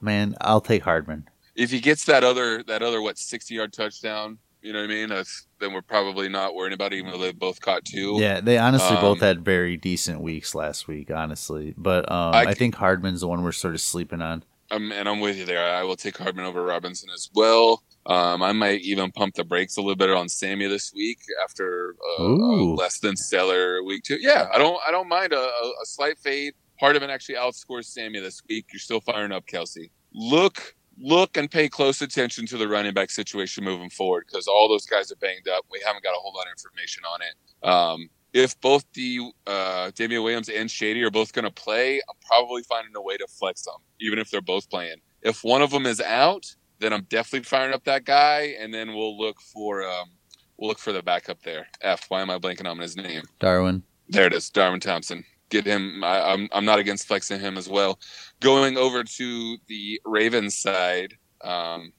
[0.01, 1.27] man, I'll take Hardman.
[1.55, 4.93] if he gets that other that other what sixty yard touchdown, you know what I
[4.93, 5.09] mean?
[5.09, 8.17] That's then we're probably not worrying about it, even though they both caught two.
[8.19, 11.73] Yeah, they honestly both Um, had very decent weeks last week, honestly.
[11.77, 14.43] But um, I I, think Hardman's the one we're sort of sleeping on.
[14.69, 15.63] Um, and I'm with you there.
[15.73, 17.81] I will take Hardman over Robinson as well.
[18.05, 21.95] Um, I might even pump the brakes a little bit on Sammy this week after
[22.19, 24.17] uh, a less than stellar week two.
[24.19, 26.53] Yeah, I don't I don't mind a, a, a slight fade.
[26.79, 28.65] Hardman actually outscores Sammy this week.
[28.73, 29.89] You're still firing up Kelce.
[30.13, 34.67] Look look and pay close attention to the running back situation moving forward because all
[34.67, 35.65] those guys are banged up.
[35.71, 37.67] We haven't got a whole lot of information on it.
[37.67, 42.15] Um, if both the uh, Damien Williams and Shady are both going to play, I'm
[42.25, 44.97] probably finding a way to flex them, even if they're both playing.
[45.21, 48.93] If one of them is out, then I'm definitely firing up that guy, and then
[48.93, 50.09] we'll look for um,
[50.57, 51.67] we'll look for the backup there.
[51.81, 52.05] F.
[52.09, 53.23] Why am I blanking on his name?
[53.39, 53.83] Darwin.
[54.09, 55.25] There it is, Darwin Thompson.
[55.49, 56.03] Get him.
[56.03, 57.99] I, I'm I'm not against flexing him as well.
[58.41, 61.93] Going over to the Ravens side, um,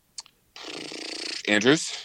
[1.47, 2.05] Andrews.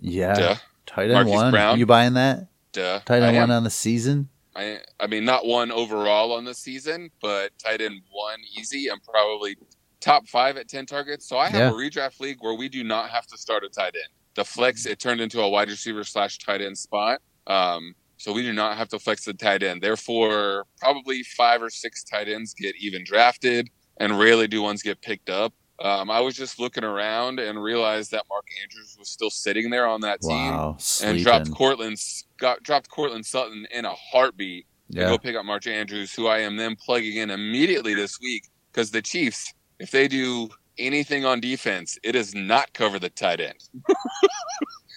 [0.00, 0.34] Yeah.
[0.34, 0.54] Duh,
[0.86, 1.50] Tight end Marquise one.
[1.52, 1.78] Brown.
[1.78, 2.48] You buying that?
[2.72, 3.00] duh.
[3.04, 4.28] Tight end one on the season?
[4.56, 9.02] I I mean not one overall on the season, but tight end one easy and
[9.02, 9.56] probably
[10.00, 11.26] top five at ten targets.
[11.28, 11.70] So I have Yeah.
[11.70, 14.12] a redraft league where we do not have to start a tight end.
[14.34, 17.20] The flex it turned into a wide receiver slash tight end spot.
[17.46, 19.82] Um, so we do not have to flex the tight end.
[19.82, 25.00] Therefore, probably five or six tight ends get even drafted, and rarely do ones get
[25.02, 25.52] picked up.
[25.80, 29.88] Um, I was just looking around and realized that Mark Andrews was still sitting there
[29.88, 30.78] on that team Wow.
[31.02, 31.98] and dropped Courtland
[32.38, 36.38] got dropped Cortland Sutton in a heartbeat to go pick up March Andrews, who I
[36.38, 40.48] am then plugging in immediately this week because the Chiefs, if they do
[40.78, 43.58] anything on defense, it is not cover the tight end.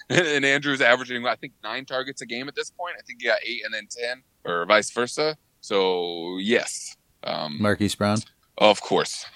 [0.36, 2.94] and Andrews averaging I think nine targets a game at this point.
[2.98, 5.36] I think he got eight and then ten, or vice versa.
[5.60, 8.18] So yes, um, Marquise Brown.
[8.58, 9.26] of course,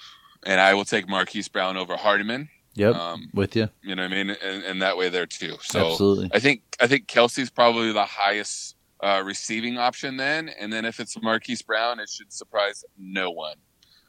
[0.45, 2.49] and I will take Marquise Brown over Hardiman.
[2.75, 3.69] Yep, Um, with you.
[3.83, 5.57] you know what I mean, and, and that way there too.
[5.61, 6.31] So Absolutely.
[6.33, 10.99] I think I think Kelce's probably the highest uh, receiving option then, and then if
[10.99, 13.57] it's Marquise Brown, it should surprise no one.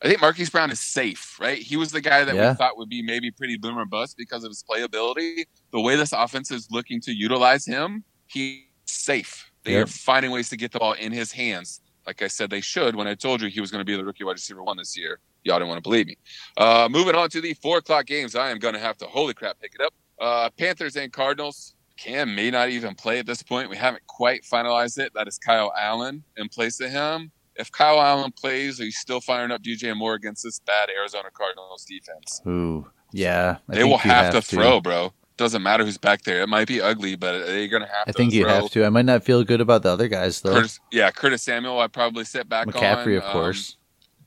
[0.03, 1.59] I think Marquise Brown is safe, right?
[1.59, 2.51] He was the guy that Yeah.
[2.51, 5.45] we thought would be maybe pretty boomer bust because of his playability.
[5.73, 9.51] The way this offense is looking to utilize him, he's safe.
[9.65, 9.85] They Yep.
[9.85, 11.81] are finding ways to get the ball in his hands.
[12.07, 12.97] Like I said, they should.
[12.97, 14.95] When I told you he was going to be the rookie wide receiver one this
[14.95, 16.19] year, y'all didn't want to believe me.
[16.59, 19.33] Uh, moving on to the four o'clock games, I am going to have to holy
[19.33, 19.95] crap pick it up.
[20.21, 21.75] Uh, Panthers and Cardinals.
[21.97, 23.71] Cam may not even play at this point.
[23.71, 25.13] We haven't quite finalized it.
[25.15, 27.31] That is Kyle Allen in place of him.
[27.57, 31.29] If Kyle Allen plays, are you still firing up DJ Moore against this bad Arizona
[31.33, 32.43] Cardinals defense?
[32.47, 33.59] Ooh, yeah.
[33.69, 35.12] I they will you have, to, throw, bro.
[35.37, 36.43] Doesn't matter who's back there.
[36.43, 38.11] It might be ugly, but they're gonna have to?
[38.11, 38.19] I to.
[38.19, 38.85] think you have to.
[38.85, 40.55] I might not feel good about the other guys though.
[40.55, 41.81] Curtis, yeah, Curtis Samuel.
[41.81, 42.73] I probably sit back on.
[42.73, 43.27] McCaffrey, on.
[43.27, 43.77] of course.
[43.77, 43.81] Um,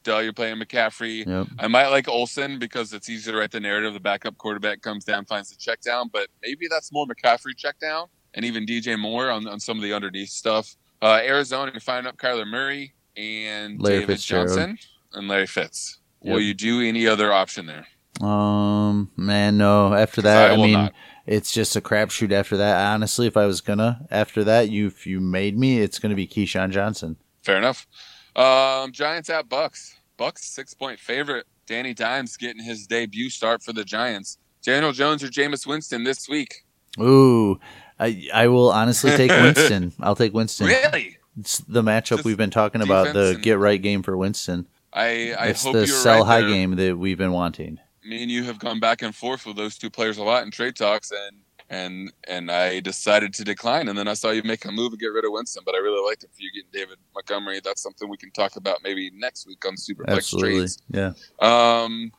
[0.03, 1.25] duh, you're playing McCaffrey.
[1.25, 1.47] Yep.
[1.59, 3.93] I might like Olsen because it's easier to write the narrative.
[3.93, 7.79] The backup quarterback comes down, finds the check down, but maybe that's more McCaffrey check
[7.79, 10.75] down and even DJ Moore on, on some of the underneath stuff.
[11.01, 14.47] Uh, Arizona, you're finding up Kyler Murray and Larry David Fitzgerald.
[14.49, 14.77] Johnson
[15.13, 15.97] and Larry Fitz.
[16.21, 17.87] Will you do any other option there?
[18.27, 19.93] Um, man, no.
[19.93, 20.93] After that, I I, mean, not.
[21.25, 22.31] it's just a crapshoot.
[22.31, 25.99] After that, honestly, if I was gonna, after that, you if you made me, it's
[25.99, 27.15] gonna be KeeSean Johnson.
[27.43, 27.87] Fair enough.
[28.35, 29.93] Um, Giants at Bucs.
[30.19, 31.45] Bucs six point favorite.
[31.65, 34.37] Danny Dimes getting his debut start for the Giants.
[34.63, 36.65] Daniel Jones or Jameis Winston this week.
[36.99, 37.59] Ooh,
[37.99, 39.93] I I will honestly take Winston.
[39.99, 40.67] I'll take Winston.
[40.67, 41.16] Really?
[41.39, 44.67] It's the matchup we've been talking about, the get right game for Winston.
[44.93, 46.49] I, I it's hope the sell right high there.
[46.49, 47.79] game that we've been wanting.
[48.03, 50.51] Me and you have gone back and forth with those two players a lot in
[50.51, 51.37] trade talks, and
[51.69, 53.89] and and I decided to decline.
[53.89, 55.79] And then I saw you make a move and get rid of Winston, but I
[55.79, 57.59] really liked it for you getting David Montgomery.
[57.63, 60.81] That's something we can talk about maybe next week on Superflex Absolutely, trades.
[60.89, 61.11] yeah.
[61.39, 62.11] Um,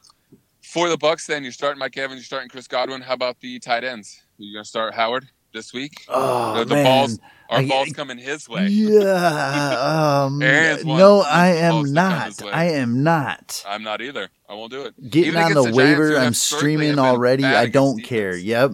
[0.62, 3.00] for the Bucs, then you're starting Mike Evans, you're starting Chris Godwin.
[3.00, 4.20] How about the tight ends?
[4.38, 6.04] Are you gonna start Howard this week?
[6.08, 7.18] Oh the, the man, balls,
[7.50, 8.68] our I- balls coming his way.
[8.68, 10.24] yeah.
[10.26, 10.38] Um,
[10.84, 12.42] no, I am not.
[12.42, 13.64] I am not.
[13.66, 14.28] I'm not either.
[14.48, 15.10] I won't do it.
[15.10, 17.44] Getting Even on the waiver, I'm streaming already.
[17.44, 18.36] I don't care.
[18.36, 18.72] Yep,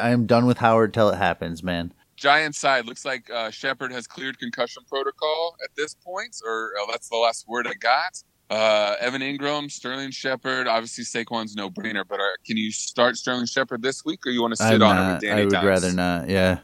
[0.00, 1.92] I am done with Howard till it happens, man.
[2.16, 6.90] Giants side looks like uh, Shepard has cleared concussion protocol at this point, or uh,
[6.90, 8.22] that's the last word I got.
[8.48, 13.46] Uh, Evan Engram, Sterling Shepard, obviously Saquon's no brainer, but are, can you start Sterling
[13.46, 15.12] Shepard this week, or you want to sit I'm on not.
[15.14, 15.66] with Danny I would Dimes?
[15.66, 16.28] rather not.
[16.28, 16.58] Yeah.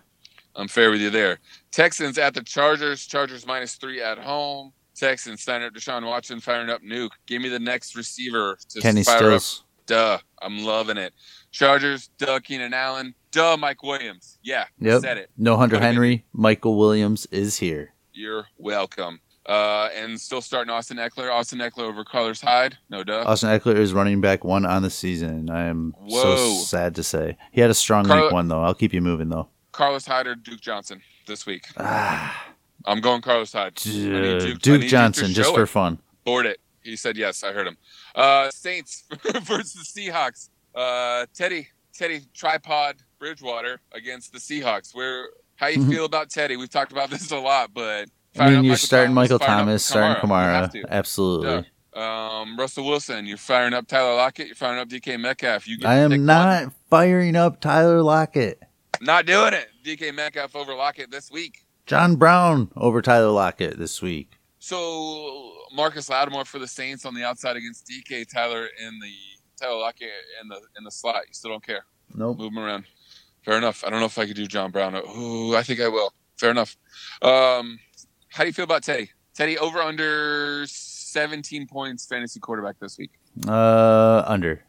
[0.55, 1.39] I'm fair with you there.
[1.71, 3.07] Texans at the Chargers.
[3.07, 4.73] Chargers minus three at home.
[4.95, 7.11] Texans signing up Deshaun Watson, firing up Nuke.
[7.27, 9.61] Give me the next receiver to Kenny fire Stills.
[9.61, 9.87] up.
[9.87, 11.15] Duh, I'm loving it.
[11.51, 14.39] Chargers, duh, Keenan Allen, duh, Mike Williams.
[14.43, 15.01] Yeah, Yep.
[15.01, 15.31] said it.
[15.37, 16.25] No Hunter a Henry.
[16.33, 17.95] Michael Williams is here.
[18.13, 19.21] You're welcome.
[19.47, 21.33] Uh, and still starting Austin Ekeler.
[21.33, 22.79] Austin Ekeler over Carlos Hyde.
[22.91, 23.25] No duh.
[23.27, 25.51] Austin Ekeler is running back one on the season.
[25.51, 26.37] I am Whoa.
[26.37, 27.37] so sad to say.
[27.51, 28.63] He had a strong Carl- week one though.
[28.63, 29.49] I'll keep you moving though.
[29.73, 31.67] Carlos Hyde or Duke Johnson this week.
[31.77, 32.53] Ah,
[32.85, 33.73] I'm going Carlos Hyde.
[33.85, 35.67] I need Duke, Duke- need Duke Johnson, just for it.
[35.67, 35.99] fun.
[36.25, 36.61] Board it.
[36.85, 37.43] He said yes.
[37.43, 37.77] I heard him.
[38.15, 39.05] Uh, Saints
[39.43, 40.51] versus Seahawks.
[40.75, 44.95] Uh, Teddy, Teddy tripod Bridgewater against the Seahawks.
[44.95, 45.91] Where how you Mhm.
[45.91, 46.57] feel about Teddy?
[46.57, 48.07] We've talked about this a lot, but
[48.39, 50.71] I mean, you're starting Michael Thomas, starting Kamara.
[50.89, 51.67] Absolutely.
[51.95, 54.47] Um, Russell Wilson, you're firing up Tyler Lockett.
[54.47, 55.69] You're firing up DK Metcalf.
[55.69, 56.25] You I am one.
[56.25, 58.63] not firing up Tyler Lockett.
[59.03, 59.69] not doing it.
[59.85, 61.67] DK Metcalf over Lockett this week.
[61.85, 64.39] John Brown over Tyler Lockett this week.
[64.59, 69.13] So Marcus Lattimore for the Saints on the outside against DK Tyler in the
[69.61, 70.09] Tyler Lockett
[70.41, 71.23] in the in the slot.
[71.29, 71.85] You still don't care.
[72.15, 72.39] Nope.
[72.39, 72.85] Move him around.
[73.45, 73.85] Fair enough.
[73.85, 74.95] I don't know if I could do John Brown.
[74.97, 76.15] Ooh, I think I will.
[76.39, 76.77] Fair enough.
[77.21, 77.79] Um,
[78.33, 79.11] how do you feel about Teddy?
[79.35, 83.11] Teddy over under 17 points fantasy quarterback this week.
[83.47, 84.63] Uh, under.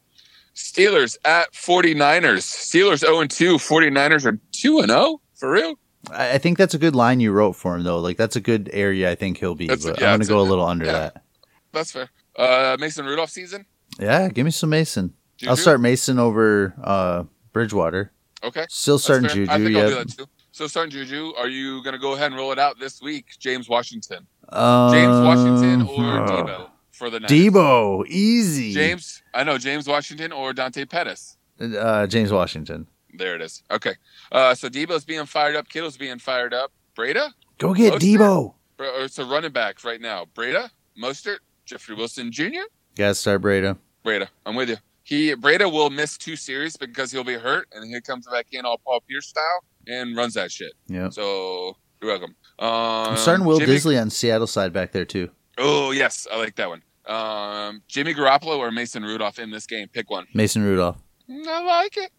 [0.55, 2.43] Steelers at 49ers.
[2.43, 3.55] Steelers 0 and 2.
[3.55, 5.19] 49ers are 2 and 0.
[5.35, 5.75] For real?
[6.11, 7.99] I think that's a good line you wrote for him, though.
[7.99, 9.09] Like that's a good area.
[9.11, 9.67] I think he'll be.
[9.67, 10.91] That's- but yeah, I'm gonna go a- a little under yeah.
[10.91, 11.23] that.
[11.71, 12.09] That's fair.
[12.35, 13.65] Uh, Mason Rudolph season?
[13.99, 15.13] Yeah, give me some Mason.
[15.47, 17.23] I'll start Mason over uh
[17.53, 18.11] Bridgewater.
[18.43, 18.65] Okay.
[18.69, 19.29] Still starting.
[19.29, 19.51] Juju.
[19.51, 20.03] I think I'll do Yeah.
[20.03, 20.25] that too.
[20.53, 23.25] So starting Juju, are you going to go ahead and roll it out this week?
[23.39, 27.31] James Washington, Uh, James Washington, or Deebo for the Niners?
[27.31, 28.71] Deebo, easy.
[28.71, 31.37] James, I know James Washington or Dante Pettis.
[31.59, 32.85] uh, James Washington.
[33.15, 33.63] There it is.
[33.71, 33.95] Okay.
[34.31, 35.67] Uh, so Deebo's being fired up.
[35.69, 36.71] Kittle's being fired up.
[36.95, 37.99] Breida, Go get Mostert?
[38.17, 38.53] Deebo.
[38.79, 40.25] Or it's a running backs right now.
[40.35, 42.65] Breida, Mostert, Jeffrey Wilson Jr.
[42.95, 43.75] Gotta start Breida.
[44.05, 44.77] Breida, I'm with you.
[45.03, 48.65] He Breida will miss two series because he'll be hurt, and he comes back in
[48.65, 50.73] all Paul Pierce style and runs that shit.
[50.87, 51.09] Yeah.
[51.09, 52.35] So you're welcome.
[52.59, 55.29] Um, I'm starting Will Jimmy- Dissly on Seattle side back there too.
[55.57, 56.81] Oh yes, I like that one.
[57.05, 59.89] Um, Jimmy Garoppolo or Mason Rudolph in this game?
[59.89, 60.25] Pick one.
[60.33, 60.97] Mason Rudolph.
[61.29, 62.11] I like it.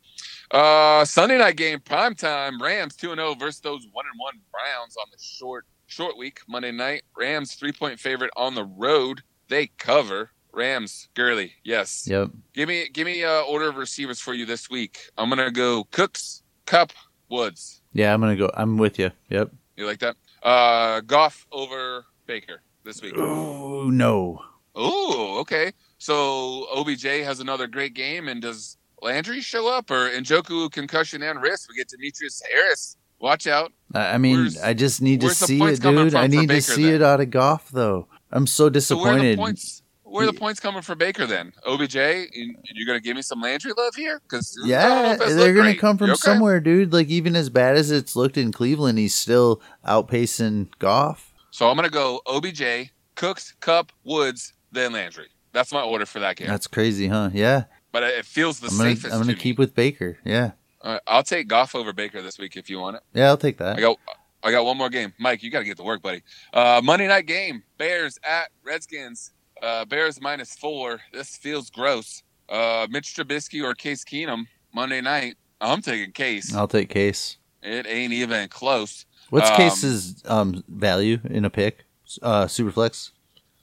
[0.51, 2.61] Uh, Sunday night game, prime time.
[2.61, 6.40] Rams two and zero versus those one and one Browns on the short short week
[6.49, 7.03] Monday night.
[7.16, 9.23] Rams three point favorite on the road.
[9.49, 10.31] They cover.
[10.55, 11.53] Rams Gurley.
[11.64, 12.07] Yes.
[12.09, 12.31] Yep.
[12.55, 14.99] Give me give me uh, order of receivers for you this week.
[15.19, 16.93] I'm gonna go Cooks, Kupp,
[17.29, 17.83] Woods.
[17.93, 18.51] Yeah, I'm gonna go.
[18.55, 19.11] I'm with you.
[19.31, 19.51] Yep.
[19.77, 20.17] You like that?
[20.43, 23.14] Uh, Goff over Baker this week.
[23.17, 24.40] Oh no.
[24.77, 25.73] Oh, okay.
[25.99, 31.40] So OBJ has another great game, and does Landry show up or Njoku concussion and
[31.40, 31.67] wrist?
[31.69, 32.97] We get Demetrius Harris.
[33.21, 33.73] Watch out.
[33.95, 36.14] I mean, Where's- I just need to see it, dude.
[36.14, 36.95] I need to Baker see then?
[36.97, 38.09] it out of Goff, though.
[38.33, 39.38] I'm so So where are the disappointed.
[39.38, 39.83] points?
[40.14, 41.53] Where are the points coming for Baker then?
[41.66, 44.20] OBJ, and you're gonna give me some Landry love here?
[44.20, 46.92] Because yeah, they're gonna come from somewhere, dude.
[46.92, 51.35] Like even as bad as it's looked in Cleveland, he's still outpacing Goff.
[51.50, 55.31] So I'm gonna go OBJ, Cooks, Kupp, Woods, then Landry.
[55.53, 56.46] That's my order for that game.
[56.46, 57.31] That's crazy, huh?
[57.33, 59.14] Yeah, but it feels the I'm gonna safest.
[59.14, 59.62] I'm gonna keep me.
[59.62, 60.16] with Baker.
[60.24, 60.53] Yeah,
[60.85, 63.03] right, I'll take Goff over Baker this week if you want it.
[63.14, 63.79] yeah, I'll take that.
[63.79, 63.98] I got
[64.44, 65.12] I got one more game.
[65.18, 66.22] Mike, you got to get to work, buddy.
[66.53, 69.33] Uh, Monday night game: Bears at Redskins.
[69.64, 71.00] Uh, Bears minus four.
[71.12, 72.22] This feels gross.
[72.50, 75.37] Uh, Mitch Trubisky or Case Keenum Monday night.
[75.61, 76.55] I'm taking Case.
[76.55, 77.38] I'll take Case.
[77.62, 79.07] It ain't even close.
[79.31, 81.85] What's Um, Case's um value in a pick?
[82.20, 83.11] Uh, Superflex,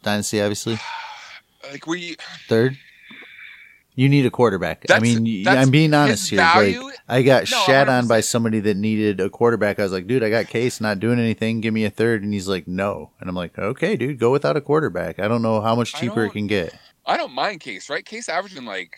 [0.01, 0.79] Dynasty, obviously
[1.71, 2.15] Like we,
[2.47, 2.77] third.
[3.95, 4.85] You need a quarterback.
[4.89, 6.37] I mean, I'm being honest here.
[6.37, 9.79] value- Like, I got No, shat on by somebody that needed a quarterback.
[9.79, 11.59] I was like, dude, I got Case, not doing anything.
[11.59, 13.11] Give me a third, and he's like, no.
[13.19, 15.19] And I'm like, okay, dude, go without a quarterback.
[15.19, 16.73] I don't know how much cheaper it can get.
[17.05, 17.89] I don't mind Case.
[17.89, 18.05] Right?
[18.05, 18.95] Case averaging like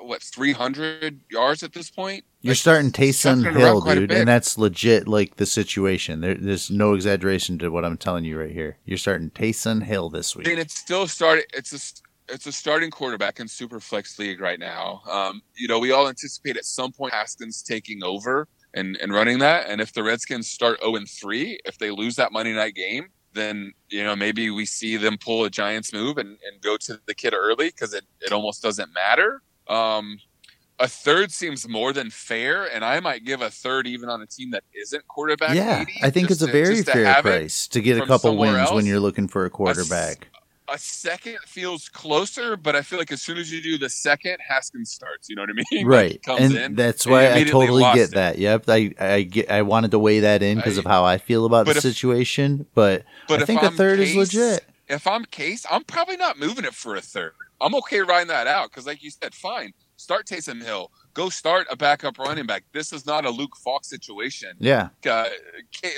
[0.00, 2.24] what 300 yards at this point.
[2.42, 5.08] You're Like, starting Taysom Hill, around quite a dude, and that's legit.
[5.08, 6.20] Like the situation.
[6.20, 8.78] There, there's no exaggeration to what I'm telling you right here.
[8.84, 10.46] You're starting Taysom Hill this week.
[10.46, 11.46] I mean, it's still started.
[11.54, 11.78] It's a
[12.28, 15.02] it's a starting quarterback in super flex league right now.
[15.10, 19.38] Um, you know, we all anticipate at some point Haskins taking over and and running
[19.40, 19.68] that.
[19.68, 23.08] And if the Redskins start zero and three, if they lose that Monday night game,
[23.34, 27.00] then you know maybe we see them pull a Giants move and, and go to
[27.06, 29.42] the kid early because it it almost doesn't matter.
[29.68, 30.18] Um,
[30.78, 34.26] a third seems more than fair, and I might give a third even on a
[34.26, 35.54] team that isn't quarterback.
[35.54, 38.70] Yeah, 80, I think it's a very to fair price to get a couple wins
[38.72, 40.28] when you're looking for a quarterback.
[40.31, 40.31] a
[40.76, 44.90] second feels closer, but I feel like as soon as you do the second, Haskins
[44.90, 45.28] starts.
[45.28, 45.86] You know what I mean?
[45.86, 48.10] Right, comes and in, that's and why you I totally get it.
[48.14, 48.38] that.
[48.38, 49.50] Yep, I I get.
[49.50, 52.66] I wanted to weigh that in because of how I feel about the if- situation,
[52.74, 54.64] but, But I think a third Case, is legit.
[54.88, 57.32] If I'm Case, I'm probably not moving it for a third.
[57.60, 59.72] I'm okay riding that out because, like you said, fine.
[59.96, 60.90] Start Taysom Hill.
[61.14, 62.64] Go start a backup running back.
[62.72, 64.52] This is not a Luke Falk situation.
[64.58, 65.28] Yeah, Uh,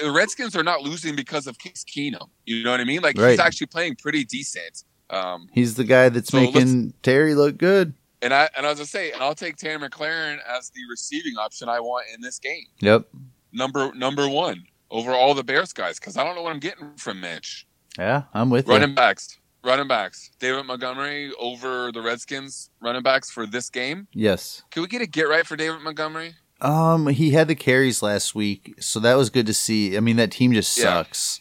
[0.02, 2.28] the Redskins are not losing because of Case Keenum.
[2.46, 3.00] You know what I mean?
[3.02, 3.30] Like Right.
[3.30, 4.84] he's actually playing pretty decent.
[5.10, 7.94] Um, he's the guy that's So making Terry look good.
[8.22, 11.36] and I and I was gonna say, and I'll take Terry McLaurin as the receiving
[11.36, 12.66] option I want in this game.
[12.80, 13.06] Yep.
[13.52, 16.96] number number one over all the Bears guys because I don't know what I'm getting
[16.96, 17.66] from Mitch.
[17.98, 18.72] Yeah, I'm with you.
[18.72, 20.30] Running backs, running backs.
[20.38, 24.06] David Montgomery over the Redskins running backs for this game.
[24.12, 24.62] Yes.
[24.70, 26.34] Can we get a get right for David Montgomery?
[26.60, 29.96] Um, he had the carries last week, so that was good to see.
[29.96, 30.84] I mean, that team just Yeah.
[30.84, 31.40] sucks.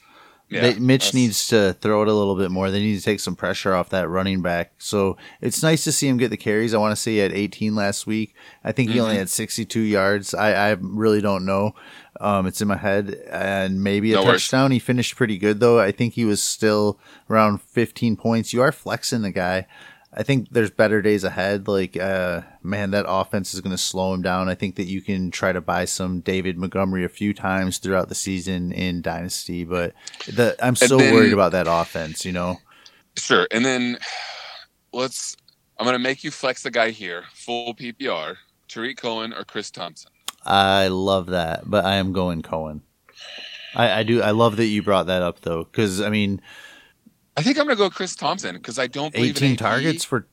[0.52, 2.70] They, Mitch that's- needs to throw it a little bit more.
[2.70, 4.74] They need to take some pressure off that running back.
[4.78, 6.76] So it's nice to see him get the carries.
[6.76, 8.36] I want to say he had 18 last week.
[8.64, 9.20] I think he only Mhm.
[9.20, 10.36] had 62 yards.
[10.36, 11.74] I, I really don't know.
[12.20, 14.42] Um, it's in my head, and maybe a No worries.
[14.44, 14.72] touchdown.
[14.72, 15.80] He finished pretty good though.
[15.80, 17.00] I think he was still
[17.30, 18.54] around 15 points.
[18.54, 19.66] You are flexing the guy.
[20.16, 21.68] I think there's better days ahead.
[21.68, 24.48] Like, uh, man, that offense is going to slow him down.
[24.48, 28.10] I think that you can try to buy some David Montgomery a few times throughout
[28.10, 29.96] the season in Dynasty, but
[30.28, 32.26] the I'm so then- worried about that offense.
[32.26, 32.60] You know,
[33.18, 33.48] Sure.
[33.52, 33.98] And then
[34.92, 35.36] let's.
[35.80, 37.24] I'm gonna make you flex the guy here.
[37.34, 38.36] Full PPR.
[38.70, 40.12] Tariq Cohen or Chris Thompson.
[40.46, 42.82] I love that, but I am going Cohen.
[43.76, 44.22] I, I do.
[44.22, 46.42] I love that you brought that up though, because I mean,
[47.36, 49.58] I think I'm gonna go Chris Thompson because I don't believe in 18 AP.
[49.58, 50.28] targets for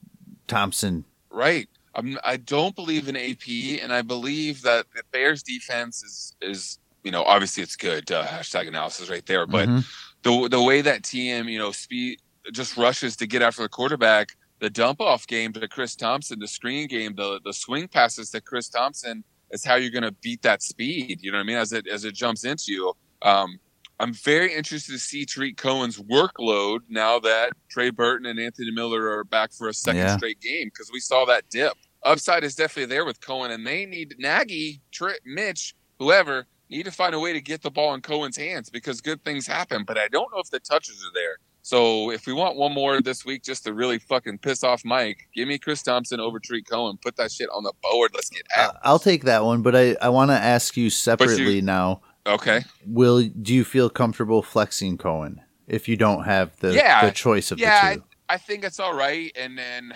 [0.46, 1.04] Thompson.
[1.30, 1.68] Right.
[1.94, 6.78] I'm, I don't believe in AP, and I believe that the Bears defense is is
[7.02, 8.11] you know obviously it's good.
[8.12, 9.84] Uh, hashtag analysis right there, but Mhm.
[10.22, 12.18] the the way that TM you know speed
[12.52, 14.28] just rushes to get after the quarterback,
[14.61, 18.40] the dump off game to Chris Thompson, the screen game, the the swing passes to
[18.40, 21.18] Chris Thompson is how you're going to beat that speed.
[21.22, 21.57] You know what I mean?
[21.57, 22.92] As it as it jumps into you.
[23.22, 23.59] Um,
[23.98, 29.11] I'm very interested to see Tariq Cohen's workload now that Trey Burton and Anthony Miller
[29.11, 30.16] are back for a second Yeah.
[30.16, 31.74] straight game because we saw that dip.
[32.03, 36.90] Upside is definitely there with Cohen, and they need Nagy, Tri Mitch, whoever need to
[36.90, 39.84] find a way to get the ball in Cohen's hands because good things happen.
[39.86, 41.36] But I don't know if the touches are there.
[41.62, 45.28] So if we want one more this week just to really fucking piss off Mike,
[45.34, 46.98] give me Chris Thompson over Tariq Cohen.
[47.02, 48.12] Put that shit on the board.
[48.14, 48.76] Let's get Uh, out.
[48.82, 52.00] I'll take that one, but I, I want to ask you separately now.
[52.26, 52.62] Okay.
[52.86, 57.04] Will do you feel comfortable flexing Cohen if you don't have the Yeah.
[57.04, 58.04] the choice of Yeah, the two?
[58.28, 59.32] I think it's all right.
[59.36, 59.92] And then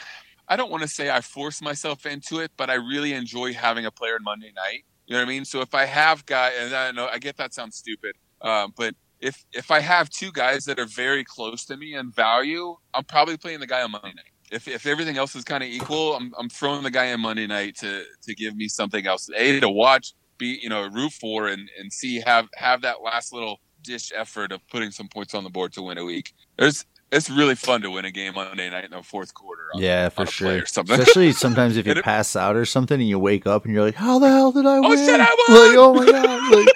[0.48, 3.86] I don't want to say I force myself into it, but I really enjoy having
[3.86, 4.84] a player on Monday night.
[5.06, 5.44] You know what I mean?
[5.44, 8.94] So if I have guy, and I know I get that sounds stupid, um, but
[9.24, 13.04] if if I have two guys that are very close to me in value, I'm
[13.04, 14.30] probably playing the guy on Monday night.
[14.52, 17.46] If, if everything else is kind of equal, I'm, I'm throwing the guy on Monday
[17.46, 19.28] night to to give me something else.
[19.34, 23.32] A to watch, be you know root for, and and see have have that last
[23.32, 26.34] little dish effort of putting some points on the board to win a week.
[26.58, 29.62] There's it's really fun to win a game Monday night in the fourth quarter.
[29.74, 30.66] on- Yeah, for on a play sure.
[30.66, 31.00] Something.
[31.00, 33.84] Especially sometimes if you it- pass out or something and you wake up and you're
[33.84, 34.84] like, "How the hell did I oh, win?
[34.84, 35.76] Oh, win?" shit, I Like, won!
[35.78, 36.52] oh my god!
[36.54, 36.68] Like,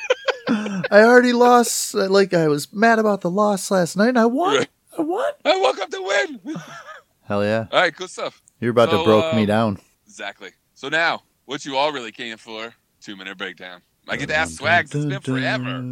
[0.91, 1.95] I already lost.
[1.95, 4.09] Like I was mad about the loss last night.
[4.11, 4.57] and I won.
[4.59, 4.69] Right.
[4.99, 5.33] I won.
[5.45, 6.41] I woke up to win.
[7.23, 7.67] Hell yeah!
[7.71, 8.41] All right, cool stuff.
[8.61, 9.79] You're about So, to broke me um, down.
[10.07, 10.51] Exactly.
[10.75, 12.75] So now, what you all really came for?
[13.01, 13.83] Two minute breakdown.
[14.09, 14.95] I get to ask Swags.
[14.95, 15.85] It's been forever.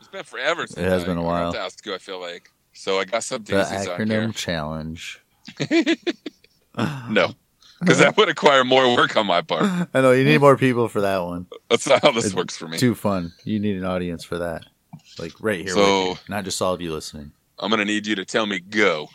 [0.00, 0.66] It's been forever.
[0.66, 1.52] Since It has I- been a I while.
[1.52, 2.50] To ask you, I feel like.
[2.72, 4.20] So I got some The doozies on here.
[4.22, 5.20] acronym challenge.
[7.08, 7.32] No,
[7.80, 9.64] because that would require more work on my part.
[9.94, 11.46] I know you need more people for that one.
[11.68, 12.78] That's not how this It's works for me.
[12.78, 13.32] Too fun.
[13.44, 14.64] You need an audience for that.
[15.18, 17.32] Like right here, So- with you, not just all of you listening.
[17.58, 19.08] I'm gonna need you to tell me go.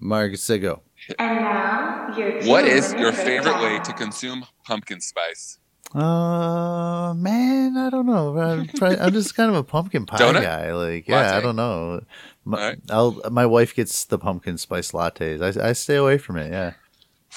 [0.00, 0.80] Margaret Sigo.
[1.18, 5.58] And now, your What is your favorite way to consume pumpkin spice?
[5.94, 8.36] Uh, man, I don't know.
[8.38, 10.42] I'm, probably, I'm just kind of a pumpkin pie Donut?
[10.42, 10.72] guy.
[10.72, 12.00] Like, yeah, I don't know.
[12.44, 12.78] My, Alright.
[12.90, 15.40] I'll, my wife gets the pumpkin spice lattes.
[15.62, 16.50] I, I stay away from it.
[16.50, 16.72] Yeah.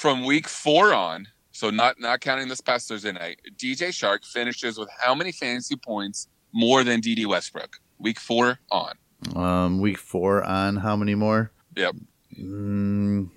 [0.00, 4.78] From week four on, so not not counting this past Thursday night, DJ Chark finishes
[4.78, 7.78] with how many fantasy points more than Dede Westbrook?
[7.98, 8.94] Week four on.
[9.36, 11.52] Um, week four on how many more?
[11.76, 11.96] Yep.
[12.40, 13.28] Mm,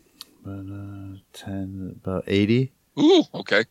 [0.45, 2.71] about, uh, ten, about eighty.
[2.97, 3.65] Ooh, okay.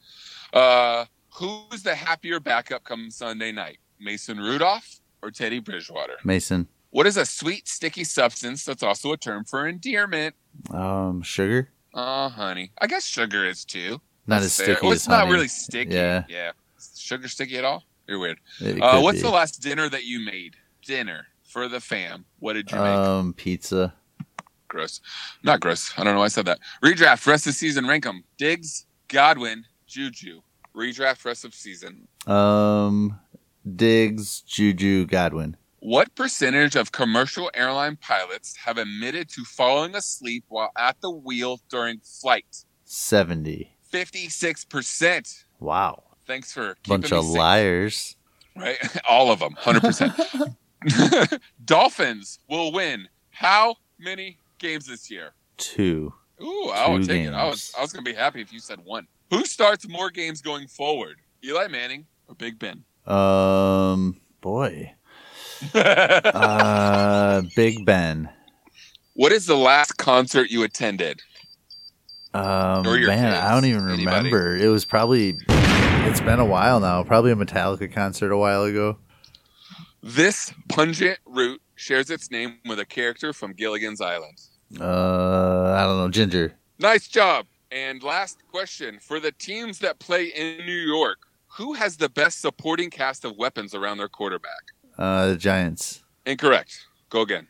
[0.53, 3.79] Uh, who's the happier backup come Sunday night?
[4.01, 6.19] Mason Rudolph or Teddy Bridgewater?
[6.25, 6.69] Mason.
[6.91, 10.35] What is a sweet, sticky substance that's also a term for endearment?
[10.71, 11.71] Um, sugar.
[11.95, 12.73] Oh, honey.
[12.81, 14.01] I guess sugar is too.
[14.27, 14.65] Not That's as fair.
[14.77, 15.33] sticky Well, as it's not honey.
[15.33, 15.95] really sticky.
[15.95, 16.25] Yeah.
[16.29, 16.53] Yeah.
[16.97, 17.85] Sugar sticky at all?
[18.07, 18.39] You're weird.
[18.61, 19.23] Uh, what's be.
[19.23, 20.57] the last dinner that you made?
[20.85, 22.25] Dinner for the fam.
[22.41, 22.87] What did you make?
[22.87, 23.95] Um, pizza.
[24.69, 25.01] gross.
[25.43, 25.93] Not gross.
[25.99, 26.59] I don't know why I said that.
[26.83, 28.25] Redraft, rest of season, rank 'em.
[28.39, 30.41] Diggs, Godwin, Juju.
[30.75, 32.09] Redraft, rest of season.
[32.27, 33.21] Um,
[33.77, 35.57] Diggs, Juju, Godwin.
[35.85, 41.59] What percentage of commercial airline pilots have admitted to falling asleep while at the wheel
[41.69, 42.65] during flight?
[42.85, 43.77] Seventy.
[43.93, 45.45] 56%.
[45.59, 46.05] Wow.
[46.25, 48.15] Thanks for keeping Bunch of liars.
[48.57, 48.79] Right?
[49.11, 50.55] All of them, 100%.
[51.65, 55.33] Dolphins will win how many games this year?
[55.57, 56.15] Two.
[56.41, 57.35] Ooh, I would take it.
[57.35, 57.73] I was.
[57.77, 59.09] I was going to be happy if you said one.
[59.31, 61.17] Who starts more games going forward?
[61.45, 62.85] Eli Manning or Big Ben?
[63.05, 64.95] Um, boy.
[65.75, 68.29] Uh, Big Ben.
[69.15, 71.21] what is the last concert you attended?
[72.35, 73.09] Um, man, kids.
[73.11, 74.05] I don't even Anybody.
[74.31, 74.57] remember.
[74.57, 75.37] It was probably.
[75.49, 77.03] It's been a while now.
[77.05, 78.97] Probably a Metallica concert a while ago.
[80.03, 84.39] This pungent root shares its name with a character from Gilligan's Island.
[84.81, 86.09] Uh, I don't know.
[86.11, 86.55] Ginger.
[86.79, 87.47] Nice job.
[87.71, 92.41] And last question for the teams that play in New York, who has the best
[92.41, 94.73] supporting cast of weapons around their quarterback?
[95.03, 96.05] Uh, the Giants.
[96.25, 96.87] Incorrect.
[97.11, 97.49] Go again.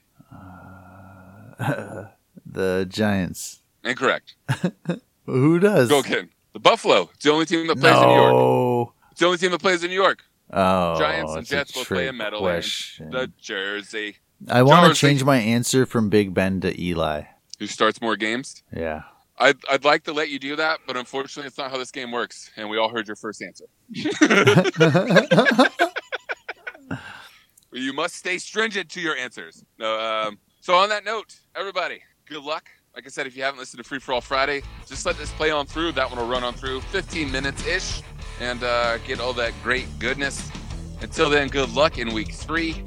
[1.59, 2.07] Uh,
[2.46, 3.61] the Giants.
[3.84, 4.36] Incorrect.
[5.26, 5.90] Who does?
[5.90, 6.30] Go again.
[6.55, 7.11] The Buffalo.
[7.14, 8.32] It's the only team that plays in New York.
[8.32, 8.92] No.
[9.11, 10.22] It's the only team that plays in New York.
[10.50, 12.66] Oh, Giants and Jets both play in trick Meadowlands.
[12.66, 13.11] question.
[13.11, 14.16] The Jersey.
[14.48, 17.24] I want to change my answer from Big Ben to Eli.
[17.59, 18.62] Who starts more games?
[18.74, 19.03] Yeah.
[19.38, 22.12] I'd, I'd like to let you do that, but unfortunately, it's not how this game
[22.12, 22.50] works.
[22.57, 23.66] And we all heard your first answer.
[27.72, 29.64] You must stay stringent to your answers.
[29.78, 32.68] No, um, so on that note, everybody, good luck.
[32.94, 35.32] Like I said, if you haven't listened to Free for All Friday, just let this
[35.32, 35.92] play on through.
[35.92, 38.02] That one will run on through 15 minutes ish,
[38.40, 40.50] and uh, get all that great goodness.
[41.00, 42.84] Until then, good luck in week three.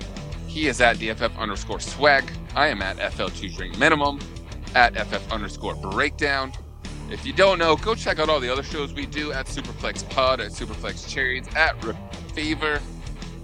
[0.47, 2.31] He is at DFF underscore swag.
[2.55, 4.19] I am at FL2 drink minimum,
[4.75, 6.51] at FF underscore breakdown.
[7.09, 10.07] If you don't know, go check out all the other shows we do at Superflex
[10.11, 11.75] Pod, at Superflex Cherries, at
[12.33, 12.79] Fever.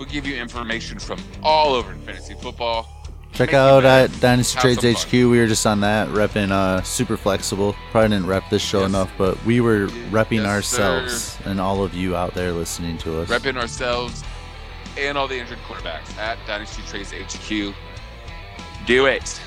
[0.01, 2.89] We'll give you information from all over fantasy football.
[3.33, 5.09] Check Make out at Dynasty Have Trades HQ.
[5.11, 5.29] fun.
[5.29, 7.75] We were just on that, repping uh, Super Flexible.
[7.91, 8.89] Probably didn't rep this show Yes.
[8.89, 13.19] enough, but we were repping Yes, ourselves and all of you out there listening to
[13.19, 13.29] us.
[13.29, 14.23] Repping ourselves
[14.97, 17.75] and all the injured quarterbacks at Dynasty Trades HQ.
[18.87, 19.39] Do it.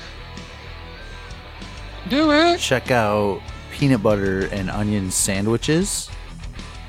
[2.07, 2.61] Do it.
[2.61, 3.41] Check out
[3.73, 6.09] peanut butter and onion sandwiches.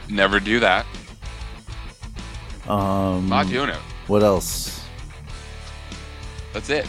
[0.09, 0.87] Never do that.
[2.69, 3.77] Um, Not doing it.
[4.07, 4.85] what else?
[6.53, 6.89] That's it.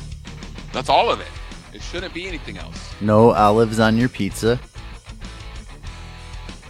[0.73, 1.28] That's all of it.
[1.73, 2.93] It shouldn't be anything else.
[3.01, 4.59] No olives on your pizza.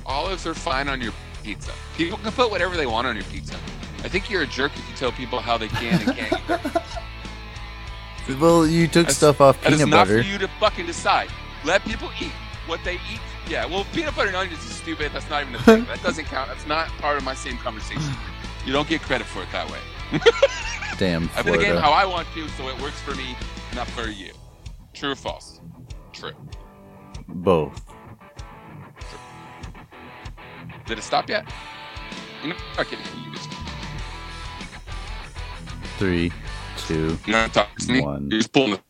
[0.06, 1.72] Olives are fine on your pizza.
[1.96, 3.56] People can put whatever they want on your pizza.
[4.04, 6.78] I think you're a jerk if you tell people how they can and can't.
[8.42, 10.22] Well, you took That's- stuff off peanut is peanut not butter.
[10.22, 11.30] for you to fucking decide.
[11.64, 12.34] Let people eat
[12.66, 13.22] what they eat.
[13.48, 15.12] Yeah, well, peanut butter and onions is stupid.
[15.14, 15.86] That's not even a thing.
[15.86, 16.50] that doesn't count.
[16.50, 18.02] That's not part of my same conversation.
[18.68, 19.80] You don't get credit for it that way.
[20.98, 23.34] Damn, I play the game how I want to, so it works for me,
[23.74, 24.34] not for you.
[24.94, 25.62] True or false?
[26.12, 26.34] True.
[27.30, 27.82] Both.
[30.86, 31.50] Did it stop yet?
[32.44, 33.06] You know, not kidding.
[33.26, 33.50] You just,
[35.98, 36.34] Three,
[36.76, 37.18] two.
[37.26, 38.02] you're not talking to me.
[38.02, 38.30] One.
[38.30, 38.82] You're just pulling the